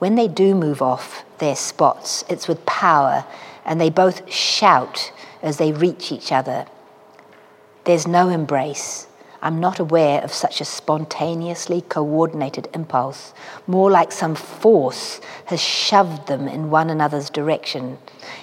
When 0.03 0.15
they 0.15 0.27
do 0.27 0.53
move 0.53 0.81
off 0.81 1.23
their 1.37 1.55
spots, 1.55 2.25
it's 2.27 2.49
with 2.49 2.65
power, 2.65 3.23
and 3.63 3.79
they 3.79 3.89
both 3.89 4.29
shout 4.29 5.13
as 5.41 5.55
they 5.55 5.71
reach 5.71 6.11
each 6.11 6.29
other. 6.29 6.65
There's 7.85 8.05
no 8.05 8.27
embrace, 8.27 9.07
I'm 9.41 9.61
not 9.61 9.79
aware 9.79 10.21
of 10.21 10.33
such 10.33 10.59
a 10.59 10.65
spontaneously 10.65 11.83
coordinated 11.87 12.67
impulse, 12.73 13.33
more 13.65 13.89
like 13.89 14.11
some 14.11 14.35
force 14.35 15.21
has 15.45 15.61
shoved 15.61 16.27
them 16.27 16.49
in 16.49 16.69
one 16.69 16.89
another's 16.89 17.29
direction. 17.29 17.97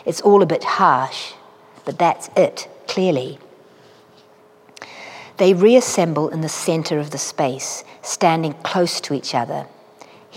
It's 0.06 0.22
all 0.22 0.42
a 0.42 0.46
bit 0.46 0.64
harsh, 0.64 1.34
but 1.84 1.98
that's 1.98 2.30
it, 2.38 2.70
clearly. 2.88 3.38
They 5.36 5.52
reassemble 5.52 6.30
in 6.30 6.40
the 6.40 6.48
center 6.48 6.98
of 6.98 7.10
the 7.10 7.18
space, 7.18 7.84
standing 8.00 8.54
close 8.62 8.98
to 9.02 9.12
each 9.12 9.34
other. 9.34 9.66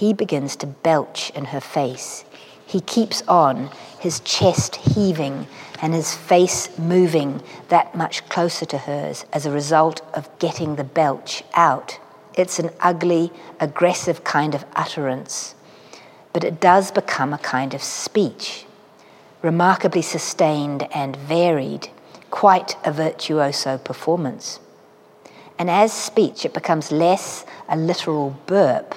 He 0.04 0.12
begins 0.12 0.58
to 0.58 0.68
belch 0.68 1.32
in 1.34 1.46
her 1.46 1.62
face. 1.62 2.26
He 2.66 2.82
keeps 2.82 3.24
on, 3.26 3.70
his 4.02 4.20
chest 4.20 4.76
heaving 4.76 5.48
and 5.82 5.94
his 5.94 6.14
face 6.14 6.78
moving 6.78 7.42
that 7.70 7.96
much 7.96 8.28
closer 8.28 8.66
to 8.66 8.80
hers 8.80 9.26
as 9.32 9.46
a 9.46 9.52
result 9.52 10.02
of 10.14 10.28
getting 10.40 10.76
the 10.76 10.84
belch 10.84 11.42
out. 11.54 12.02
It's 12.34 12.60
an 12.60 12.72
ugly, 12.82 13.32
aggressive 13.62 14.26
kind 14.26 14.54
of 14.54 14.66
utterance, 14.76 15.56
but 16.34 16.44
it 16.44 16.60
does 16.60 16.92
become 16.92 17.32
a 17.32 17.38
kind 17.38 17.74
of 17.74 17.82
speech, 17.82 18.66
remarkably 19.42 20.02
sustained 20.02 20.86
and 20.94 21.16
varied, 21.16 21.88
quite 22.30 22.76
a 22.84 22.92
virtuoso 22.92 23.78
performance. 23.78 24.60
And 25.58 25.70
as 25.70 25.94
speech, 25.94 26.44
it 26.44 26.54
becomes 26.54 26.92
less 26.92 27.46
a 27.70 27.78
literal 27.78 28.32
burp, 28.48 28.96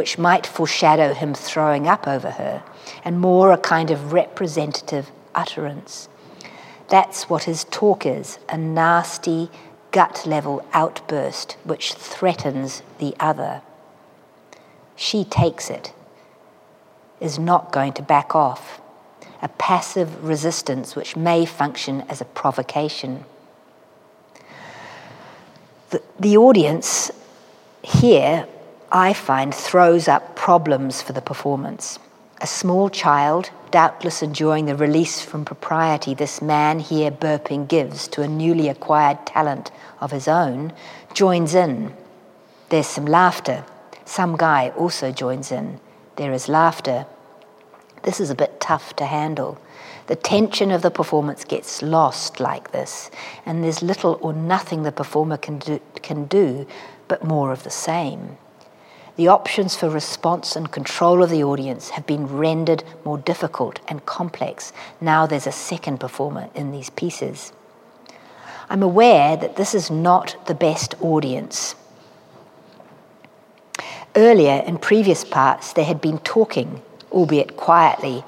which 0.00 0.16
might 0.16 0.46
foreshadow 0.46 1.12
him 1.12 1.34
throwing 1.34 1.86
up 1.86 2.08
over 2.08 2.30
her, 2.30 2.62
and 3.04 3.20
more 3.20 3.52
a 3.52 3.58
kind 3.58 3.90
of 3.90 4.14
representative 4.14 5.10
utterance, 5.34 6.08
that's 6.88 7.28
what 7.28 7.44
his 7.44 7.64
talk 7.64 8.06
is 8.06 8.38
a 8.48 8.56
nasty, 8.56 9.50
gut 9.90 10.24
level 10.24 10.64
outburst 10.72 11.58
which 11.64 11.92
threatens 11.92 12.82
the 12.96 13.14
other. 13.20 13.60
She 14.96 15.22
takes 15.22 15.68
it, 15.68 15.92
is 17.20 17.38
not 17.38 17.70
going 17.70 17.92
to 17.92 18.02
back 18.02 18.34
off, 18.34 18.80
a 19.42 19.48
passive 19.48 20.24
resistance 20.24 20.96
which 20.96 21.14
may 21.14 21.44
function 21.44 22.04
as 22.08 22.22
a 22.22 22.24
provocation. 22.24 23.26
The, 25.90 26.02
the 26.18 26.38
audience 26.38 27.10
here, 27.82 28.46
I 28.92 29.12
find, 29.12 29.54
throws 29.54 30.08
up 30.08 30.34
problems 30.34 31.00
for 31.00 31.12
the 31.12 31.22
performance. 31.22 32.00
A 32.40 32.46
small 32.46 32.88
child 32.88 33.50
doubtless 33.70 34.20
enjoying 34.20 34.66
the 34.66 34.74
release 34.74 35.20
from 35.20 35.44
propriety 35.44 36.12
this 36.12 36.42
man 36.42 36.80
here 36.80 37.12
burping 37.12 37.68
gives 37.68 38.08
to 38.08 38.22
a 38.22 38.28
newly 38.28 38.68
acquired 38.68 39.24
talent 39.26 39.70
of 40.00 40.10
his 40.10 40.26
own, 40.26 40.72
joins 41.14 41.54
in. 41.54 41.94
There's 42.70 42.88
some 42.88 43.06
laughter. 43.06 43.64
Some 44.04 44.36
guy 44.36 44.70
also 44.76 45.12
joins 45.12 45.52
in. 45.52 45.78
There 46.16 46.32
is 46.32 46.48
laughter. 46.48 47.06
This 48.02 48.18
is 48.18 48.30
a 48.30 48.34
bit 48.34 48.60
tough 48.60 48.96
to 48.96 49.06
handle. 49.06 49.60
The 50.08 50.16
tension 50.16 50.72
of 50.72 50.82
the 50.82 50.90
performance 50.90 51.44
gets 51.44 51.80
lost 51.80 52.40
like 52.40 52.72
this, 52.72 53.08
and 53.46 53.62
there's 53.62 53.82
little 53.82 54.18
or 54.20 54.32
nothing 54.32 54.82
the 54.82 54.90
performer 54.90 55.36
can 55.36 55.58
do, 55.60 55.80
can 56.02 56.24
do 56.24 56.66
but 57.06 57.22
more 57.22 57.52
of 57.52 57.62
the 57.62 57.70
same 57.70 58.36
the 59.20 59.28
options 59.28 59.76
for 59.76 59.90
response 59.90 60.56
and 60.56 60.72
control 60.72 61.22
of 61.22 61.28
the 61.28 61.44
audience 61.44 61.90
have 61.90 62.06
been 62.06 62.26
rendered 62.26 62.82
more 63.04 63.18
difficult 63.18 63.78
and 63.86 64.06
complex. 64.06 64.72
Now 64.98 65.26
there's 65.26 65.46
a 65.46 65.52
second 65.52 66.00
performer 66.00 66.48
in 66.54 66.72
these 66.72 66.88
pieces. 66.88 67.52
I'm 68.70 68.82
aware 68.82 69.36
that 69.36 69.56
this 69.56 69.74
is 69.74 69.90
not 69.90 70.46
the 70.46 70.54
best 70.54 70.94
audience. 71.02 71.74
Earlier, 74.16 74.62
in 74.66 74.78
previous 74.78 75.22
parts, 75.22 75.74
there 75.74 75.84
had 75.84 76.00
been 76.00 76.20
talking, 76.20 76.80
albeit 77.12 77.58
quietly. 77.58 78.24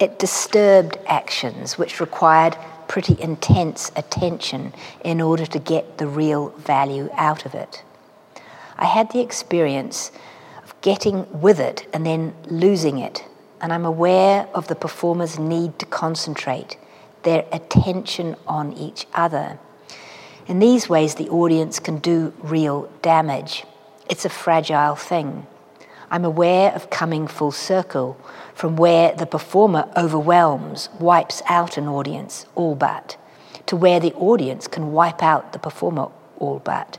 It 0.00 0.18
disturbed 0.18 0.96
actions 1.06 1.76
which 1.76 2.00
required 2.00 2.56
pretty 2.88 3.20
intense 3.20 3.92
attention 3.94 4.72
in 5.04 5.20
order 5.20 5.44
to 5.44 5.58
get 5.58 5.98
the 5.98 6.06
real 6.06 6.48
value 6.56 7.10
out 7.12 7.44
of 7.44 7.54
it. 7.54 7.82
I 8.76 8.86
had 8.86 9.10
the 9.10 9.20
experience 9.20 10.10
of 10.62 10.80
getting 10.80 11.40
with 11.40 11.60
it 11.60 11.86
and 11.92 12.04
then 12.04 12.34
losing 12.46 12.98
it. 12.98 13.24
And 13.60 13.72
I'm 13.72 13.84
aware 13.84 14.48
of 14.54 14.68
the 14.68 14.74
performer's 14.74 15.38
need 15.38 15.78
to 15.78 15.86
concentrate, 15.86 16.76
their 17.22 17.46
attention 17.52 18.36
on 18.46 18.72
each 18.74 19.06
other. 19.14 19.58
In 20.46 20.58
these 20.58 20.88
ways, 20.88 21.14
the 21.14 21.28
audience 21.30 21.78
can 21.78 21.98
do 21.98 22.34
real 22.42 22.90
damage. 23.00 23.64
It's 24.10 24.24
a 24.24 24.28
fragile 24.28 24.96
thing. 24.96 25.46
I'm 26.10 26.24
aware 26.24 26.72
of 26.72 26.90
coming 26.90 27.26
full 27.26 27.52
circle 27.52 28.18
from 28.54 28.76
where 28.76 29.14
the 29.14 29.26
performer 29.26 29.88
overwhelms, 29.96 30.90
wipes 31.00 31.42
out 31.48 31.78
an 31.78 31.88
audience, 31.88 32.46
all 32.54 32.74
but, 32.74 33.16
to 33.66 33.76
where 33.76 33.98
the 33.98 34.12
audience 34.14 34.68
can 34.68 34.92
wipe 34.92 35.22
out 35.22 35.52
the 35.52 35.58
performer, 35.58 36.08
all 36.38 36.58
but. 36.58 36.98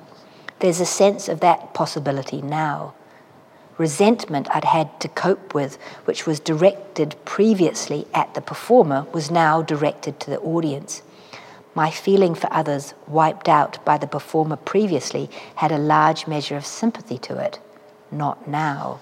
There's 0.60 0.80
a 0.80 0.86
sense 0.86 1.28
of 1.28 1.42
that 1.42 1.74
possibility 1.74 2.42
now. 2.42 2.94
Resentment 3.78 4.48
I'd 4.56 4.64
had 4.64 5.00
to 5.02 5.10
cope 5.10 5.54
with, 5.54 5.78
which 6.06 6.26
was 6.26 6.40
directed 6.40 7.18
previously 7.26 8.08
at 8.14 8.34
the 8.34 8.42
performer, 8.42 9.06
was 9.12 9.30
now 9.30 9.62
directed 9.62 10.20
to 10.22 10.30
the 10.30 10.40
audience. 10.40 11.02
My 11.74 11.92
feeling 11.92 12.36
for 12.36 12.48
others, 12.54 12.94
wiped 13.06 13.50
out 13.50 13.84
by 13.84 13.98
the 13.98 14.08
performer 14.08 14.56
previously, 14.56 15.30
had 15.56 15.74
a 15.74 15.78
large 15.78 16.26
measure 16.26 16.56
of 16.56 16.66
sympathy 16.66 17.18
to 17.18 17.38
it. 17.38 17.60
Not 18.10 18.48
now. 18.48 19.02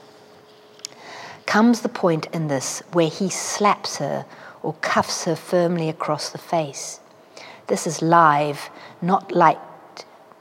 comes 1.46 1.82
the 1.82 1.90
point 1.90 2.26
in 2.34 2.48
this 2.48 2.82
where 2.94 3.10
he 3.10 3.30
slaps 3.30 3.98
her 3.98 4.26
or 4.64 4.74
cuffs 4.82 5.26
her 5.26 5.36
firmly 5.36 5.88
across 5.88 6.30
the 6.30 6.40
face. 6.40 7.00
This 7.68 7.86
is 7.86 8.02
live, 8.02 8.72
not 9.02 9.32
light, 9.32 9.60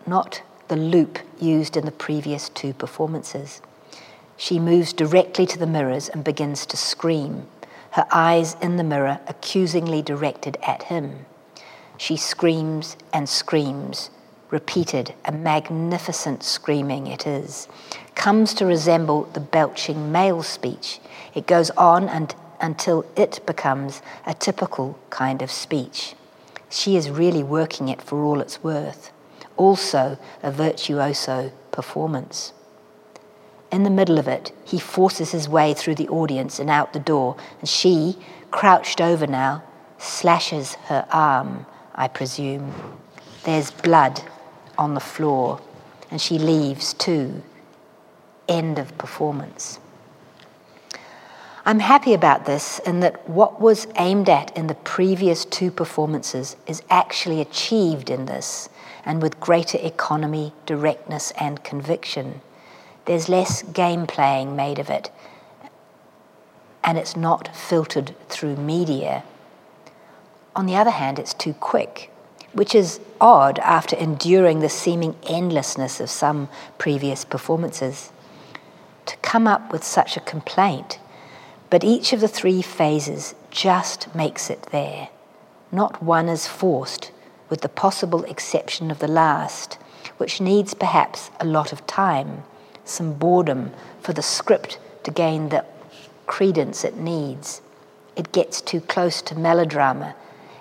not 0.07 0.41
the 0.73 0.77
loop 0.79 1.19
used 1.39 1.77
in 1.77 1.85
the 1.85 1.93
previous 1.93 2.49
two 2.49 2.73
performances. 2.73 3.61
She 4.39 4.59
moves 4.59 4.95
directly 4.95 5.45
to 5.45 5.59
the 5.59 5.67
mirrors 5.67 6.09
and 6.09 6.25
begins 6.25 6.65
to 6.65 6.79
scream, 6.79 7.47
her 7.91 8.07
eyes 8.11 8.57
in 8.63 8.79
the 8.79 8.83
mirror 8.83 9.21
accusingly 9.29 10.01
directed 10.01 10.57
at 10.63 10.85
him. 10.85 11.27
She 11.99 12.17
screams 12.17 12.97
and 13.13 13.29
screams, 13.29 14.09
repeated, 14.49 15.13
a 15.27 15.33
magnificent 15.33 16.43
screaming 16.43 17.07
it 17.07 17.27
is, 17.27 17.69
comes 18.15 18.55
to 18.55 18.65
resemble 18.65 19.25
the 19.25 19.41
belching 19.41 20.11
male 20.11 20.43
speech. 20.43 21.01
It 21.35 21.47
goes 21.47 21.69
on 21.73 22.09
and, 22.09 22.35
until 22.63 23.05
it 23.15 23.45
becomes 23.45 24.01
a 24.25 24.33
typical 24.33 24.99
kind 25.11 25.43
of 25.43 25.51
speech. 25.51 26.15
She 26.71 26.97
is 26.97 27.11
really 27.11 27.43
working 27.43 27.91
it 27.91 28.01
for 28.01 28.23
all 28.25 28.41
it's 28.41 28.65
worth 28.65 29.12
also 29.57 30.19
a 30.43 30.51
virtuoso 30.51 31.53
performance. 31.71 32.53
In 33.71 33.85
the 33.85 33.91
middle 33.91 34.19
of 34.19 34.29
it, 34.29 34.53
he 34.65 34.79
forces 34.79 35.33
his 35.33 35.49
way 35.49 35.73
through 35.73 35.95
the 35.95 36.09
audience 36.09 36.59
and 36.59 36.69
out 36.69 36.93
the 36.93 37.01
door, 37.01 37.37
and 37.61 37.69
she, 37.69 38.19
crouched 38.51 39.01
over 39.01 39.27
now, 39.27 39.63
slashes 39.99 40.75
her 40.87 41.07
arm, 41.11 41.65
I 41.95 42.09
presume. 42.09 42.75
There's 43.45 43.71
blood 43.71 44.21
on 44.77 44.95
the 44.95 45.01
floor, 45.01 45.61
and 46.11 46.21
she 46.21 46.39
leaves 46.39 46.93
too. 46.93 47.43
End 48.47 48.79
of 48.79 48.97
performance. 48.99 49.79
I'm 51.65 51.79
happy 51.79 52.13
about 52.13 52.45
this 52.45 52.81
in 52.81 53.01
that 53.01 53.29
what 53.29 53.61
was 53.61 53.87
aimed 53.97 54.29
at 54.29 54.57
in 54.57 54.67
the 54.67 54.75
previous 54.75 55.45
two 55.45 55.71
performances 55.71 56.57
is 56.67 56.83
actually 56.91 57.41
achieved 57.41 58.11
in 58.11 58.27
this 58.27 58.69
and 59.05 59.21
with 59.21 59.41
greater 59.41 59.79
economy, 59.83 60.53
directness, 60.67 61.33
and 61.39 61.65
conviction. 61.65 62.41
There's 63.05 63.29
less 63.29 63.63
game 63.63 64.07
playing 64.07 64.55
made 64.55 64.79
of 64.79 64.91
it, 64.91 65.11
and 66.85 66.99
it's 66.99 67.17
not 67.17 67.55
filtered 67.57 68.15
through 68.29 68.57
media. 68.57 69.25
On 70.55 70.67
the 70.67 70.77
other 70.77 70.91
hand, 70.91 71.19
it's 71.19 71.35
too 71.35 71.55
quick, 71.55 72.11
which 72.53 72.75
is 72.75 73.01
odd 73.21 73.59
after 73.61 73.97
enduring 73.97 74.61
the 74.61 74.69
seeming 74.69 75.17
endlessness 75.27 76.01
of 76.01 76.11
some 76.11 76.49
previous 76.79 77.25
performances. 77.25 78.13
To 79.07 79.17
come 79.17 79.49
up 79.49 79.73
with 79.73 79.83
such 79.83 80.17
a 80.17 80.21
complaint, 80.21 80.99
but 81.71 81.83
each 81.83 82.13
of 82.13 82.21
the 82.21 82.29
three 82.29 82.63
phases 82.63 83.35
just 83.51 84.15
makes 84.15 84.51
it 84.51 84.63
there. 84.71 85.09
Not 85.73 86.03
one 86.03 86.29
is 86.29 86.47
forced, 86.47 87.11
with 87.53 87.61
the 87.61 87.69
possible 87.69 88.25
exception 88.25 88.91
of 88.91 88.99
the 88.99 89.07
last, 89.07 89.75
which 90.17 90.41
needs 90.41 90.73
perhaps 90.73 91.31
a 91.39 91.45
lot 91.45 91.71
of 91.71 91.87
time, 91.87 92.45
some 92.83 93.13
boredom 93.13 93.71
for 94.01 94.15
the 94.15 94.23
script 94.23 94.79
to 95.05 95.11
gain 95.11 95.51
the 95.51 95.63
credence 96.27 96.83
it 96.83 96.97
needs. 96.97 97.61
It 98.17 98.33
gets 98.33 98.63
too 98.63 98.81
close 98.81 99.21
to 99.21 99.35
melodrama 99.35 100.15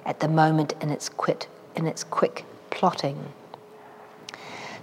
at 0.06 0.19
the 0.19 0.27
moment 0.27 0.73
in 0.82 0.89
its, 0.89 1.08
quit, 1.08 1.47
in 1.77 1.88
its 1.88 2.04
quick 2.04 2.43
plotting. 2.71 3.32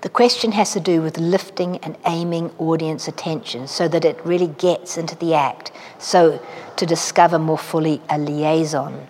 The 0.01 0.09
question 0.09 0.53
has 0.53 0.73
to 0.73 0.81
do 0.81 1.03
with 1.03 1.19
lifting 1.19 1.77
and 1.85 1.99
aiming 2.07 2.53
audience 2.57 3.07
attention 3.07 3.69
so 3.69 3.87
that 3.87 4.07
it 4.07 4.25
really 4.25 4.47
gets 4.47 4.97
into 4.97 5.15
the 5.15 5.35
act, 5.35 5.73
so 5.99 6.43
to 6.77 6.87
discover 6.87 7.39
more 7.39 7.59
fully 7.59 8.01
a 8.09 8.17
liaison 8.17 9.09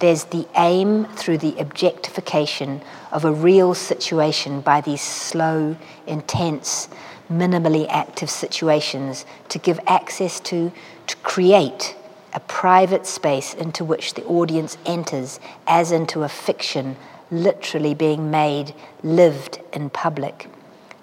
there's 0.00 0.24
the 0.24 0.46
aim 0.56 1.04
through 1.14 1.38
the 1.38 1.56
objectification 1.58 2.80
of 3.12 3.24
a 3.24 3.32
real 3.32 3.74
situation 3.74 4.60
by 4.60 4.80
these 4.80 5.02
slow, 5.02 5.76
intense, 6.06 6.88
minimally 7.30 7.86
active 7.88 8.30
situations 8.30 9.24
to 9.48 9.58
give 9.58 9.78
access 9.86 10.40
to, 10.40 10.72
to 11.06 11.16
create 11.18 11.94
a 12.32 12.40
private 12.40 13.06
space 13.06 13.54
into 13.54 13.84
which 13.84 14.14
the 14.14 14.24
audience 14.24 14.76
enters 14.86 15.38
as 15.66 15.92
into 15.92 16.22
a 16.22 16.28
fiction 16.28 16.96
literally 17.30 17.94
being 17.94 18.30
made, 18.30 18.74
lived 19.02 19.60
in 19.72 19.90
public. 19.90 20.48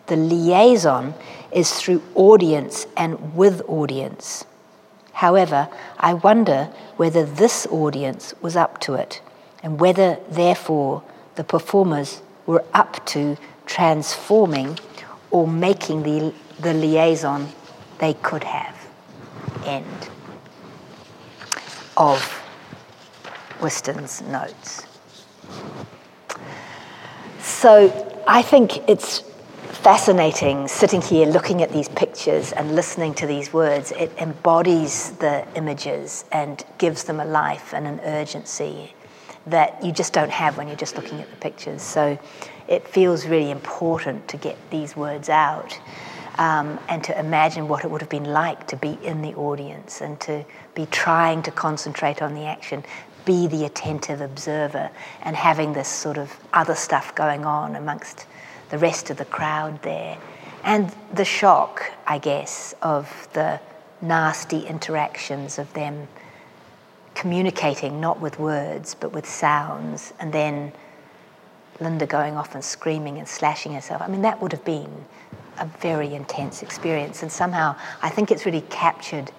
The 0.07 0.15
liaison 0.15 1.13
is 1.51 1.71
through 1.73 2.01
audience 2.15 2.87
and 2.95 3.35
with 3.35 3.61
audience. 3.67 4.45
However, 5.17 5.67
I 5.97 6.13
wonder 6.13 6.69
whether 6.95 7.25
this 7.25 7.65
audience 7.71 8.35
was 8.39 8.55
up 8.55 8.79
to 8.81 8.93
it 8.93 9.19
and 9.63 9.79
whether, 9.79 10.19
therefore, 10.29 11.01
the 11.33 11.43
performers 11.43 12.21
were 12.45 12.63
up 12.71 13.03
to 13.07 13.35
transforming 13.65 14.77
or 15.31 15.47
making 15.47 16.03
the, 16.03 16.35
the 16.59 16.71
liaison 16.71 17.49
they 17.97 18.13
could 18.13 18.43
have. 18.43 18.77
End 19.65 20.09
of 21.97 22.21
Wystan's 23.59 24.21
notes. 24.21 24.85
So 27.39 28.21
I 28.27 28.43
think 28.43 28.87
it's 28.87 29.23
fascinating 29.77 30.67
sitting 30.67 31.01
here 31.01 31.27
looking 31.27 31.61
at 31.61 31.71
these 31.71 31.87
pictures 31.89 32.51
and 32.51 32.75
listening 32.75 33.13
to 33.13 33.27
these 33.27 33.53
words. 33.53 33.91
It 33.91 34.11
embodies 34.17 35.11
the 35.11 35.47
images 35.55 36.25
and 36.31 36.63
gives 36.79 37.03
them 37.03 37.19
a 37.19 37.25
life 37.25 37.73
and 37.73 37.85
an 37.85 37.99
urgency 38.01 38.93
that 39.45 39.81
you 39.83 39.91
just 39.91 40.13
don't 40.13 40.31
have 40.31 40.57
when 40.57 40.67
you're 40.67 40.75
just 40.75 40.95
looking 40.95 41.21
at 41.21 41.29
the 41.29 41.35
pictures. 41.37 41.81
So 41.81 42.19
it 42.67 42.87
feels 42.87 43.27
really 43.27 43.51
important 43.51 44.27
to 44.29 44.37
get 44.37 44.57
these 44.71 44.97
words 44.97 45.29
out 45.29 45.79
um, 46.37 46.79
and 46.89 47.03
to 47.03 47.17
imagine 47.17 47.67
what 47.67 47.85
it 47.85 47.91
would 47.91 48.01
have 48.01 48.09
been 48.09 48.25
like 48.25 48.67
to 48.67 48.75
be 48.75 48.97
in 49.03 49.21
the 49.21 49.33
audience 49.35 50.01
and 50.01 50.19
to 50.21 50.43
be 50.73 50.87
trying 50.87 51.43
to 51.43 51.51
concentrate 51.51 52.21
on 52.21 52.33
the 52.33 52.45
action, 52.45 52.83
be 53.25 53.47
the 53.47 53.65
attentive 53.65 54.21
observer, 54.21 54.89
and 55.21 55.35
having 55.35 55.73
this 55.73 55.87
sort 55.87 56.17
of 56.17 56.35
other 56.53 56.75
stuff 56.75 57.13
going 57.15 57.45
on 57.45 57.75
amongst 57.75 58.25
the 58.69 58.77
rest 58.77 59.09
of 59.09 59.17
the 59.17 59.25
crowd 59.25 59.81
there. 59.81 60.17
And 60.63 60.93
the 61.13 61.25
shock, 61.25 61.91
I 62.05 62.17
guess, 62.17 62.73
of 62.81 63.27
the 63.33 63.59
nasty 64.01 64.65
interactions 64.67 65.57
of 65.57 65.71
them 65.73 66.07
communicating 67.15 67.99
not 67.99 68.19
with 68.19 68.37
words 68.37 68.93
but 68.93 69.11
with 69.11 69.27
sounds, 69.27 70.13
and 70.19 70.31
then 70.31 70.71
Linda 71.79 72.05
going 72.05 72.35
off 72.35 72.53
and 72.53 72.63
screaming 72.63 73.17
and 73.17 73.27
slashing 73.27 73.73
herself. 73.73 74.01
I 74.01 74.07
mean, 74.07 74.21
that 74.21 74.41
would 74.41 74.51
have 74.51 74.65
been 74.65 75.05
a 75.59 75.65
very 75.65 76.13
intense 76.13 76.61
experience, 76.61 77.23
and 77.23 77.31
somehow 77.31 77.75
I 78.01 78.09
think 78.09 78.31
it's 78.31 78.45
really 78.45 78.61
captured 78.69 79.31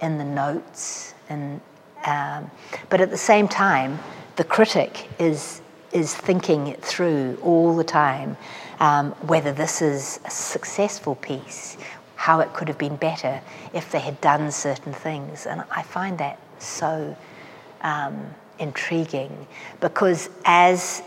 in 0.00 0.18
the 0.18 0.24
notes. 0.24 1.14
And 1.28 1.60
um, 2.04 2.50
but 2.90 3.00
at 3.00 3.10
the 3.10 3.16
same 3.16 3.48
time, 3.48 3.98
the 4.36 4.44
critic 4.44 5.08
is 5.18 5.60
is 5.92 6.14
thinking 6.14 6.66
it 6.66 6.82
through 6.84 7.38
all 7.42 7.74
the 7.76 7.84
time 7.84 8.36
um, 8.80 9.12
whether 9.26 9.52
this 9.52 9.82
is 9.82 10.20
a 10.24 10.30
successful 10.30 11.14
piece, 11.16 11.76
how 12.16 12.40
it 12.40 12.52
could 12.52 12.68
have 12.68 12.78
been 12.78 12.96
better 12.96 13.40
if 13.72 13.90
they 13.90 14.00
had 14.00 14.20
done 14.20 14.50
certain 14.50 14.92
things. 14.92 15.46
And 15.46 15.62
I 15.70 15.82
find 15.82 16.18
that 16.18 16.38
so 16.58 17.16
um, 17.82 18.34
intriguing 18.58 19.46
because 19.80 20.30
as 20.44 21.02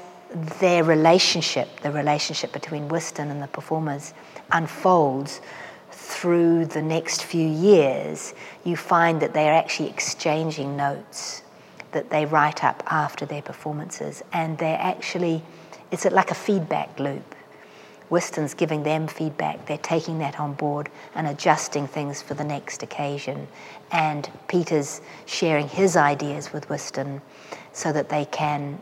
their 0.59 0.83
relationship, 0.83 1.79
the 1.81 1.91
relationship 1.91 2.51
between 2.51 2.89
Wystan 2.89 3.31
and 3.31 3.41
the 3.41 3.47
performers, 3.47 4.13
unfolds 4.51 5.41
through 5.91 6.65
the 6.65 6.81
next 6.81 7.23
few 7.23 7.47
years, 7.47 8.33
you 8.63 8.75
find 8.75 9.21
that 9.21 9.33
they 9.33 9.49
are 9.49 9.53
actually 9.53 9.89
exchanging 9.89 10.77
notes 10.77 11.43
that 11.91 12.09
they 12.09 12.25
write 12.25 12.63
up 12.63 12.83
after 12.87 13.25
their 13.25 13.41
performances, 13.41 14.21
and 14.33 14.57
they're 14.57 14.79
actually, 14.79 15.41
it's 15.91 16.05
like 16.05 16.31
a 16.31 16.35
feedback 16.35 16.99
loop. 16.99 17.35
Wystan's 18.09 18.53
giving 18.53 18.83
them 18.83 19.07
feedback, 19.07 19.65
they're 19.65 19.77
taking 19.77 20.19
that 20.19 20.39
on 20.39 20.53
board 20.53 20.89
and 21.15 21.27
adjusting 21.27 21.87
things 21.87 22.21
for 22.21 22.33
the 22.33 22.43
next 22.43 22.81
occasion. 22.83 23.47
And 23.91 24.29
Peter's 24.47 25.01
sharing 25.25 25.67
his 25.67 25.97
ideas 25.97 26.53
with 26.53 26.69
Wystan 26.69 27.21
so 27.73 27.91
that 27.91 28.09
they 28.09 28.25
can 28.25 28.81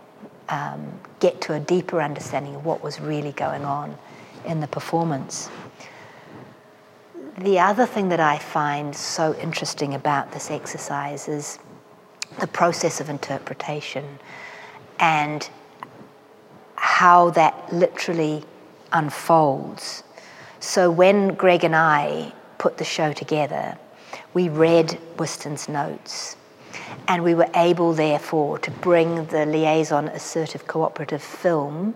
um, 0.50 1.00
get 1.20 1.42
to 1.42 1.54
a 1.54 1.60
deeper 1.60 2.02
understanding 2.02 2.56
of 2.56 2.66
what 2.66 2.84
was 2.84 3.00
really 3.00 3.32
going 3.32 3.66
on 3.66 3.98
in 4.46 4.60
the 4.60 4.68
performance. 4.68 5.50
The 7.40 7.60
other 7.60 7.86
thing 7.86 8.10
that 8.10 8.20
I 8.20 8.38
find 8.38 8.96
so 8.96 9.36
interesting 9.36 9.94
about 9.94 10.32
this 10.32 10.52
exercise 10.52 11.28
is 11.28 11.60
the 12.40 12.48
process 12.48 13.02
of 13.02 13.10
interpretation 13.10 14.20
and 15.00 15.50
how 16.76 17.32
that 17.32 17.74
literally 17.74 18.44
unfolds. 18.96 20.04
So 20.60 20.90
when 20.90 21.36
Greg 21.36 21.64
and 21.64 21.76
I 21.76 22.34
put 22.58 22.78
the 22.78 22.84
show 22.84 23.14
together, 23.14 23.78
we 24.34 24.50
read 24.50 24.98
Wystan's 25.18 25.70
notes. 25.70 26.36
And 27.08 27.24
we 27.24 27.36
were 27.36 27.50
able, 27.56 27.94
therefore, 27.94 28.58
to 28.60 28.72
bring 28.72 29.28
the 29.28 29.46
liaison 29.46 30.08
assertive 30.08 30.66
cooperative 30.66 31.22
film 31.22 31.94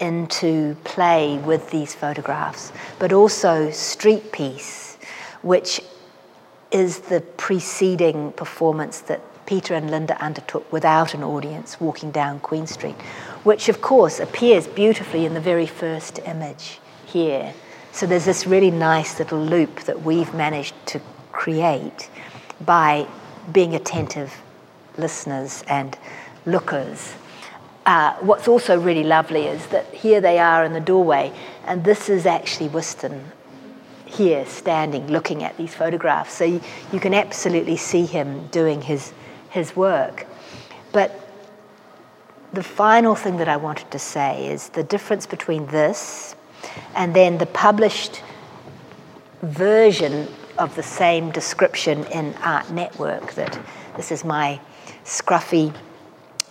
into 0.00 0.74
play 0.82 1.38
with 1.38 1.70
these 1.70 1.94
photographs, 1.94 2.72
but 2.98 3.12
also 3.12 3.70
Street 3.70 4.32
Piece, 4.32 4.98
which 5.42 5.80
is 6.70 7.00
the 7.00 7.20
preceding 7.20 8.32
performance 8.32 9.00
that 9.02 9.20
Peter 9.46 9.74
and 9.74 9.90
Linda 9.90 10.16
undertook 10.22 10.72
without 10.72 11.12
an 11.14 11.22
audience 11.22 11.80
walking 11.80 12.10
down 12.10 12.40
Queen 12.40 12.66
Street, 12.66 12.94
which 13.44 13.68
of 13.68 13.80
course 13.80 14.20
appears 14.20 14.66
beautifully 14.66 15.24
in 15.24 15.34
the 15.34 15.40
very 15.40 15.66
first 15.66 16.18
image 16.26 16.78
here. 17.06 17.54
So 17.92 18.06
there's 18.06 18.24
this 18.24 18.46
really 18.46 18.70
nice 18.70 19.18
little 19.18 19.40
loop 19.40 19.80
that 19.80 20.02
we've 20.02 20.32
managed 20.34 20.74
to 20.86 21.00
create 21.32 22.08
by 22.60 23.06
being 23.52 23.74
attentive 23.74 24.32
listeners 24.96 25.64
and 25.66 25.96
lookers. 26.46 27.14
Uh, 27.86 28.14
what's 28.20 28.46
also 28.46 28.78
really 28.78 29.04
lovely 29.04 29.46
is 29.46 29.66
that 29.68 29.92
here 29.94 30.20
they 30.20 30.38
are 30.38 30.64
in 30.64 30.72
the 30.72 30.80
doorway, 30.80 31.32
and 31.64 31.84
this 31.84 32.08
is 32.08 32.26
actually 32.26 32.68
Wystan 32.68 33.22
here 34.04 34.44
standing 34.46 35.06
looking 35.06 35.42
at 35.42 35.56
these 35.56 35.74
photographs. 35.74 36.34
So 36.34 36.44
you, 36.44 36.60
you 36.92 37.00
can 37.00 37.14
absolutely 37.14 37.76
see 37.76 38.06
him 38.06 38.48
doing 38.48 38.82
his, 38.82 39.12
his 39.50 39.74
work. 39.74 40.26
But 40.92 41.29
the 42.52 42.62
final 42.62 43.14
thing 43.14 43.36
that 43.36 43.48
I 43.48 43.56
wanted 43.56 43.90
to 43.92 43.98
say 43.98 44.48
is 44.48 44.70
the 44.70 44.82
difference 44.82 45.26
between 45.26 45.66
this 45.66 46.34
and 46.94 47.14
then 47.14 47.38
the 47.38 47.46
published 47.46 48.22
version 49.42 50.28
of 50.58 50.74
the 50.74 50.82
same 50.82 51.30
description 51.30 52.04
in 52.06 52.34
Art 52.42 52.70
Network 52.70 53.34
that 53.34 53.58
this 53.96 54.10
is 54.10 54.24
my 54.24 54.60
scruffy 55.04 55.74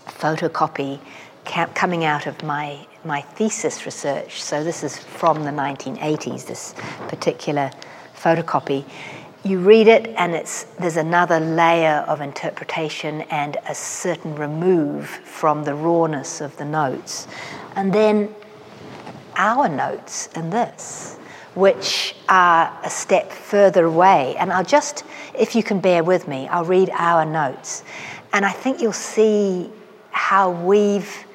photocopy 0.07 0.99
coming 1.45 2.03
out 2.05 2.27
of 2.27 2.41
my, 2.43 2.85
my 3.03 3.21
thesis 3.21 3.85
research. 3.85 4.41
So 4.41 4.63
this 4.63 4.83
is 4.83 4.97
from 4.97 5.43
the 5.43 5.51
1980s, 5.51 6.45
this 6.45 6.75
particular 7.07 7.71
photocopy. 8.15 8.85
You 9.43 9.59
read 9.59 9.87
it, 9.87 10.07
and 10.17 10.35
it's, 10.35 10.65
there's 10.79 10.97
another 10.97 11.39
layer 11.39 12.03
of 12.07 12.19
interpretation 12.19 13.21
and 13.29 13.55
a 13.67 13.73
certain 13.73 14.35
remove 14.35 15.07
from 15.07 15.63
the 15.63 15.73
rawness 15.73 16.41
of 16.41 16.57
the 16.57 16.65
notes. 16.65 17.25
And 17.75 17.93
then 17.93 18.35
our 19.37 19.69
notes 19.69 20.27
in 20.35 20.49
this, 20.49 21.17
which 21.55 22.15
are 22.27 22.77
a 22.83 22.89
step 22.89 23.31
further 23.31 23.85
away. 23.85 24.35
And 24.37 24.51
I'll 24.51 24.65
just, 24.65 25.05
if 25.33 25.55
you 25.55 25.63
can 25.63 25.79
bear 25.79 26.03
with 26.03 26.27
me, 26.27 26.47
I'll 26.49 26.65
read 26.65 26.89
our 26.91 27.25
notes. 27.25 27.83
And 28.33 28.45
I 28.45 28.51
think 28.51 28.81
you'll 28.81 28.91
see 28.91 29.71
how 30.11 30.51
we've 30.51 31.25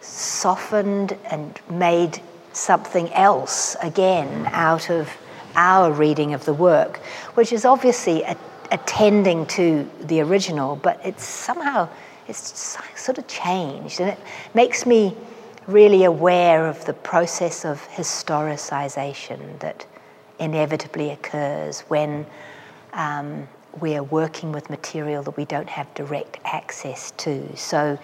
softened 0.00 1.18
and 1.24 1.60
made 1.68 2.22
something 2.52 3.12
else 3.12 3.76
again 3.82 4.46
out 4.52 4.90
of 4.90 5.10
our 5.56 5.92
reading 5.92 6.34
of 6.34 6.44
the 6.44 6.52
work, 6.52 6.98
which 7.34 7.52
is 7.52 7.64
obviously 7.64 8.22
a, 8.22 8.36
attending 8.70 9.46
to 9.46 9.88
the 10.00 10.20
original, 10.20 10.76
but 10.76 11.00
it's 11.04 11.24
somehow 11.24 11.88
it's 12.26 12.78
sort 12.94 13.18
of 13.18 13.26
changed, 13.26 14.00
and 14.00 14.10
it 14.10 14.18
makes 14.54 14.84
me 14.84 15.16
really 15.66 16.04
aware 16.04 16.66
of 16.66 16.84
the 16.84 16.92
process 16.92 17.64
of 17.64 17.86
historicization 17.88 19.58
that 19.60 19.86
inevitably 20.38 21.10
occurs 21.10 21.80
when 21.82 22.26
um, 22.92 23.48
we 23.80 23.96
are 23.96 24.02
working 24.02 24.52
with 24.52 24.70
material 24.70 25.22
that 25.22 25.36
we 25.36 25.44
don't 25.44 25.68
have 25.68 25.92
direct 25.94 26.38
access 26.44 27.10
to. 27.12 27.56
So, 27.56 27.98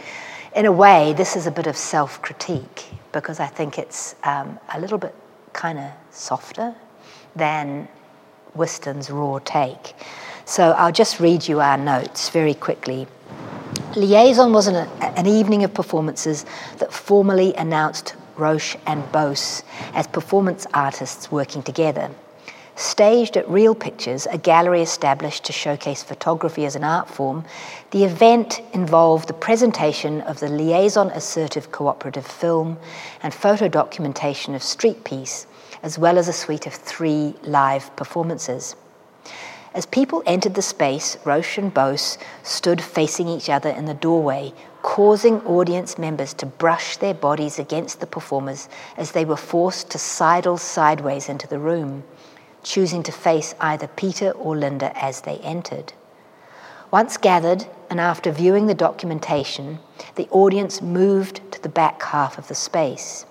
in 0.55 0.67
a 0.67 0.73
way, 0.73 1.15
this 1.15 1.37
is 1.37 1.47
a 1.47 1.51
bit 1.51 1.67
of 1.67 1.77
self 1.77 2.23
critique 2.23 2.85
because 3.13 3.41
I 3.41 3.47
think 3.47 3.79
it's 3.79 4.15
um, 4.25 4.59
a 4.73 4.81
little 4.81 4.99
bit 4.99 5.15
kind 5.53 5.79
of 5.79 5.91
softer 6.11 6.75
than 7.37 7.89
Wystan's 8.55 9.11
raw 9.11 9.39
take. 9.45 9.95
So, 10.45 10.73
I'll 10.73 10.93
just 10.93 11.21
read 11.21 11.49
you 11.49 11.61
our 11.61 11.79
notes 11.79 12.29
very 12.29 12.55
quickly. 12.55 13.07
Liaison 13.97 14.53
was 14.53 14.67
an, 14.67 14.89
an 15.01 15.27
evening 15.27 15.65
of 15.65 15.73
performances 15.73 16.45
that 16.79 16.93
formally 16.93 17.55
announced 17.55 18.15
Roche 18.37 18.77
and 18.87 19.03
Buis 19.13 19.63
as 19.95 20.07
performance 20.07 20.67
artists 20.75 21.31
working 21.31 21.63
together. 21.63 22.11
Staged 22.77 23.37
at 23.37 23.49
Real 23.49 23.75
Pictures, 23.75 24.27
a 24.27 24.37
gallery 24.37 24.83
established 24.83 25.45
to 25.45 25.53
showcase 25.53 26.03
photography 26.03 26.67
as 26.67 26.75
an 26.75 26.83
art 26.83 27.09
form, 27.09 27.45
the 27.93 28.03
event 28.03 28.61
involved 28.73 29.29
the 29.29 29.33
presentation 29.33 30.21
of 30.23 30.41
the 30.41 30.49
Liaison 30.49 31.09
Assertive 31.11 31.71
Cooperative 31.71 32.27
film 32.27 32.77
and 33.23 33.33
photo 33.33 33.69
documentation 33.69 34.57
of 34.57 34.63
Street 34.63 35.05
Piece, 35.05 35.47
as 35.85 35.99
well 35.99 36.17
as 36.17 36.29
a 36.29 36.33
suite 36.33 36.67
of 36.67 36.73
three 36.73 37.35
live 37.43 37.95
performances. 37.95 38.75
As 39.75 39.85
people 39.85 40.23
entered 40.25 40.55
the 40.55 40.63
space, 40.63 41.19
Roche 41.27 41.59
and 41.59 41.75
Buis 41.75 42.17
stood 42.43 42.81
facing 42.81 43.29
each 43.29 43.51
other 43.51 43.69
in 43.69 43.85
the 43.85 43.93
doorway, 43.93 44.55
causing 44.83 45.43
audience 45.43 45.99
members 45.99 46.33
to 46.35 46.47
brush 46.47 46.97
their 46.97 47.13
bodies 47.13 47.59
against 47.59 48.01
the 48.01 48.07
performers 48.07 48.69
as 48.97 49.13
they 49.13 49.27
were 49.27 49.37
forced 49.37 49.91
to 49.91 49.99
sidle 49.99 50.57
sideways 50.57 51.29
into 51.29 51.47
the 51.47 51.59
room, 51.59 52.03
choosing 52.63 53.03
to 53.03 53.13
face 53.13 53.55
either 53.61 53.89
Peter 53.89 54.31
or 54.31 54.57
Linda 54.57 54.91
as 54.97 55.21
they 55.21 55.37
entered. 55.39 55.93
Once 56.91 57.19
gathered, 57.19 57.67
and 57.91 58.01
after 58.01 58.31
viewing 58.31 58.67
the 58.67 58.75
documentation, 58.75 59.79
the 60.15 60.29
audience 60.31 60.81
moved 60.81 61.43
to 61.53 61.61
the 61.61 61.69
back 61.69 62.01
half 62.01 62.39
of 62.39 62.49
the 62.49 62.55
space. 62.55 63.27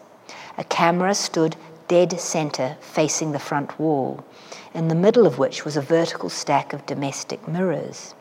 A 0.58 0.63
camera 0.63 1.16
stood 1.16 1.56
dead 1.93 2.19
center 2.19 2.75
facing 2.82 3.34
the 3.34 3.38
front 3.38 3.79
wall 3.79 4.25
in 4.73 4.88
the 4.88 4.95
middle 4.95 5.27
of 5.27 5.38
which 5.38 5.63
was 5.63 5.77
a 5.77 5.82
vertical 5.82 6.27
stack 6.27 6.73
of 6.73 6.84
domestic 6.88 7.47
mirrors. 7.47 8.15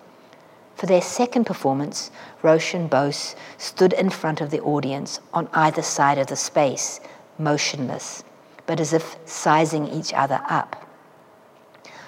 For 0.75 0.85
their 0.85 1.01
second 1.01 1.47
performance, 1.47 2.11
Roche 2.43 2.75
and 2.75 2.91
Buis 2.91 3.35
stood 3.57 3.95
in 3.95 4.11
front 4.11 4.43
of 4.43 4.51
the 4.51 4.61
audience 4.61 5.21
on 5.33 5.49
either 5.55 5.81
side 5.81 6.19
of 6.19 6.27
the 6.27 6.37
space, 6.37 7.01
motionless, 7.39 8.25
but 8.67 8.79
as 8.79 8.93
if 8.93 9.17
sizing 9.25 9.89
each 9.89 10.13
other 10.13 10.43
up. 10.51 10.87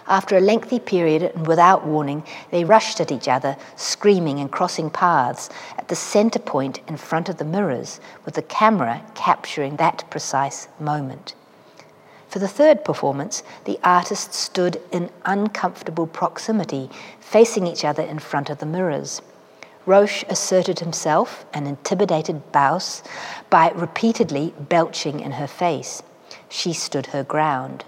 After 0.06 0.36
a 0.36 0.42
lengthy 0.42 0.78
period 0.78 1.22
and 1.22 1.46
without 1.46 1.86
warning, 1.86 2.24
they 2.50 2.64
rushed 2.64 3.00
at 3.00 3.10
each 3.10 3.26
other, 3.26 3.56
screaming 3.74 4.38
and 4.38 4.52
crossing 4.52 4.90
paths 4.90 5.48
at 5.78 5.88
the 5.88 5.96
center 5.96 6.40
point 6.40 6.80
in 6.88 6.98
front 6.98 7.30
of 7.30 7.38
the 7.38 7.44
mirrors, 7.46 8.00
with 8.26 8.34
the 8.34 8.42
camera 8.42 9.02
capturing 9.14 9.76
that 9.76 10.04
precise 10.10 10.68
moment. 10.78 11.34
For 12.34 12.40
the 12.40 12.48
third 12.48 12.84
performance, 12.84 13.44
the 13.64 13.78
artists 13.84 14.36
stood 14.38 14.82
in 14.90 15.10
uncomfortable 15.24 16.08
proximity, 16.08 16.90
facing 17.20 17.64
each 17.64 17.84
other 17.84 18.02
in 18.02 18.18
front 18.18 18.50
of 18.50 18.58
the 18.58 18.66
mirrors. 18.66 19.22
Roche 19.86 20.24
asserted 20.28 20.80
himself 20.80 21.46
and 21.54 21.68
intimidated 21.68 22.50
Buis 22.50 23.04
by 23.50 23.70
repeatedly 23.70 24.52
belching 24.58 25.20
in 25.20 25.30
her 25.30 25.46
face. 25.46 26.02
She 26.48 26.72
stood 26.72 27.06
her 27.14 27.22
ground. 27.22 27.84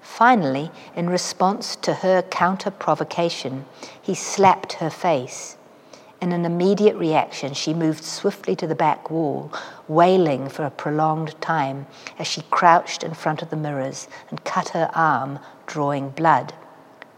Finally, 0.00 0.72
in 0.96 1.08
response 1.08 1.76
to 1.76 1.94
her 1.94 2.22
counter 2.22 2.72
provocation, 2.72 3.64
he 4.02 4.16
slapped 4.16 4.72
her 4.72 4.90
face. 4.90 5.56
In 6.20 6.32
an 6.32 6.44
immediate 6.44 6.96
reaction, 6.96 7.52
she 7.54 7.74
moved 7.74 8.04
swiftly 8.04 8.56
to 8.56 8.66
the 8.66 8.74
back 8.74 9.10
wall, 9.10 9.52
wailing 9.88 10.48
for 10.48 10.64
a 10.64 10.70
prolonged 10.70 11.38
time 11.40 11.86
as 12.18 12.26
she 12.26 12.42
crouched 12.50 13.02
in 13.02 13.14
front 13.14 13.42
of 13.42 13.50
the 13.50 13.56
mirrors 13.56 14.08
and 14.30 14.44
cut 14.44 14.70
her 14.70 14.90
arm, 14.94 15.38
drawing 15.66 16.10
blood. 16.10 16.54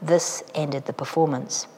This 0.03 0.43
ended 0.55 0.87
the 0.87 0.93
performance. 0.93 1.69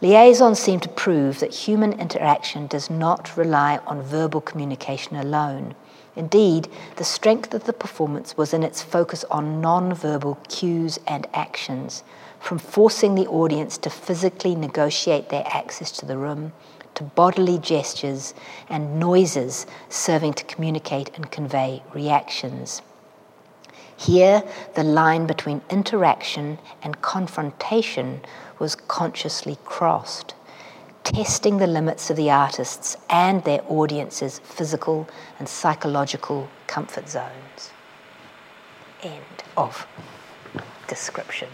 Liaison 0.00 0.54
seemed 0.54 0.82
to 0.82 0.88
prove 0.88 1.40
that 1.40 1.52
human 1.52 1.92
interaction 1.94 2.68
does 2.68 2.88
not 2.88 3.36
rely 3.36 3.78
on 3.86 4.00
verbal 4.00 4.40
communication 4.40 5.16
alone. 5.16 5.74
Indeed, 6.14 6.68
the 6.96 7.04
strength 7.04 7.52
of 7.52 7.64
the 7.64 7.72
performance 7.72 8.36
was 8.36 8.54
in 8.54 8.62
its 8.62 8.82
focus 8.82 9.24
on 9.30 9.60
non-verbal 9.60 10.38
cues 10.48 11.00
and 11.06 11.26
actions, 11.34 12.04
from 12.40 12.58
forcing 12.58 13.14
the 13.14 13.26
audience 13.26 13.78
to 13.78 13.90
physically 13.90 14.54
negotiate 14.54 15.28
their 15.28 15.44
access 15.46 15.90
to 15.92 16.06
the 16.06 16.16
room, 16.16 16.52
to 16.94 17.04
bodily 17.04 17.58
gestures 17.58 18.34
and 18.68 18.98
noises 18.98 19.66
serving 19.88 20.32
to 20.34 20.44
communicate 20.44 21.10
and 21.14 21.30
convey 21.30 21.82
reactions. 21.94 22.82
Here, 23.96 24.44
the 24.74 24.84
line 24.84 25.26
between 25.26 25.60
interaction 25.70 26.58
and 26.82 27.00
confrontation 27.02 28.20
was 28.58 28.76
consciously 28.76 29.58
crossed, 29.64 30.34
testing 31.02 31.58
the 31.58 31.66
limits 31.66 32.08
of 32.10 32.16
the 32.16 32.30
artists 32.30 32.96
and 33.10 33.42
their 33.44 33.60
audience's 33.68 34.38
physical 34.40 35.08
and 35.38 35.48
psychological 35.48 36.48
comfort 36.68 37.08
zones. 37.08 37.72
End 39.02 39.42
of 39.56 39.86
description. 40.86 41.48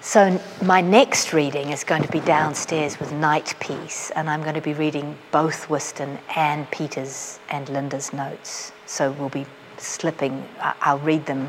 So, 0.00 0.40
my 0.62 0.80
next 0.80 1.32
reading 1.32 1.70
is 1.70 1.82
going 1.82 2.02
to 2.02 2.08
be 2.08 2.20
downstairs 2.20 3.00
with 3.00 3.12
Night 3.12 3.56
Piece, 3.58 4.12
and 4.12 4.30
I'm 4.30 4.42
going 4.42 4.54
to 4.54 4.60
be 4.60 4.72
reading 4.72 5.18
both 5.32 5.66
Wystan 5.66 6.20
and 6.36 6.70
Peter's 6.70 7.40
and 7.50 7.68
Linda's 7.68 8.12
notes. 8.12 8.70
So, 8.86 9.10
we'll 9.10 9.28
be 9.28 9.44
slipping, 9.76 10.46
I'll 10.60 11.00
read 11.00 11.26
them 11.26 11.48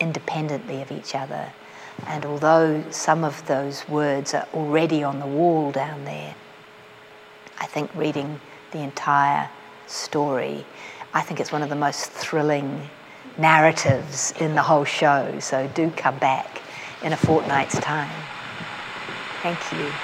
independently 0.00 0.82
of 0.82 0.90
each 0.90 1.14
other. 1.14 1.52
And 2.08 2.26
although 2.26 2.82
some 2.90 3.22
of 3.22 3.46
those 3.46 3.88
words 3.88 4.34
are 4.34 4.48
already 4.52 5.04
on 5.04 5.20
the 5.20 5.26
wall 5.26 5.70
down 5.70 6.04
there, 6.04 6.34
I 7.60 7.66
think 7.66 7.94
reading 7.94 8.40
the 8.72 8.80
entire 8.80 9.48
story, 9.86 10.66
I 11.14 11.20
think 11.20 11.38
it's 11.38 11.52
one 11.52 11.62
of 11.62 11.68
the 11.68 11.76
most 11.76 12.10
thrilling 12.10 12.90
narratives 13.38 14.34
in 14.40 14.56
the 14.56 14.62
whole 14.62 14.84
show. 14.84 15.38
So 15.38 15.68
do 15.68 15.92
come 15.92 16.18
back 16.18 16.62
in 17.02 17.12
a 17.12 17.16
fortnight's 17.16 17.78
time. 17.80 18.30
Thank 19.42 19.72
you. 19.72 19.98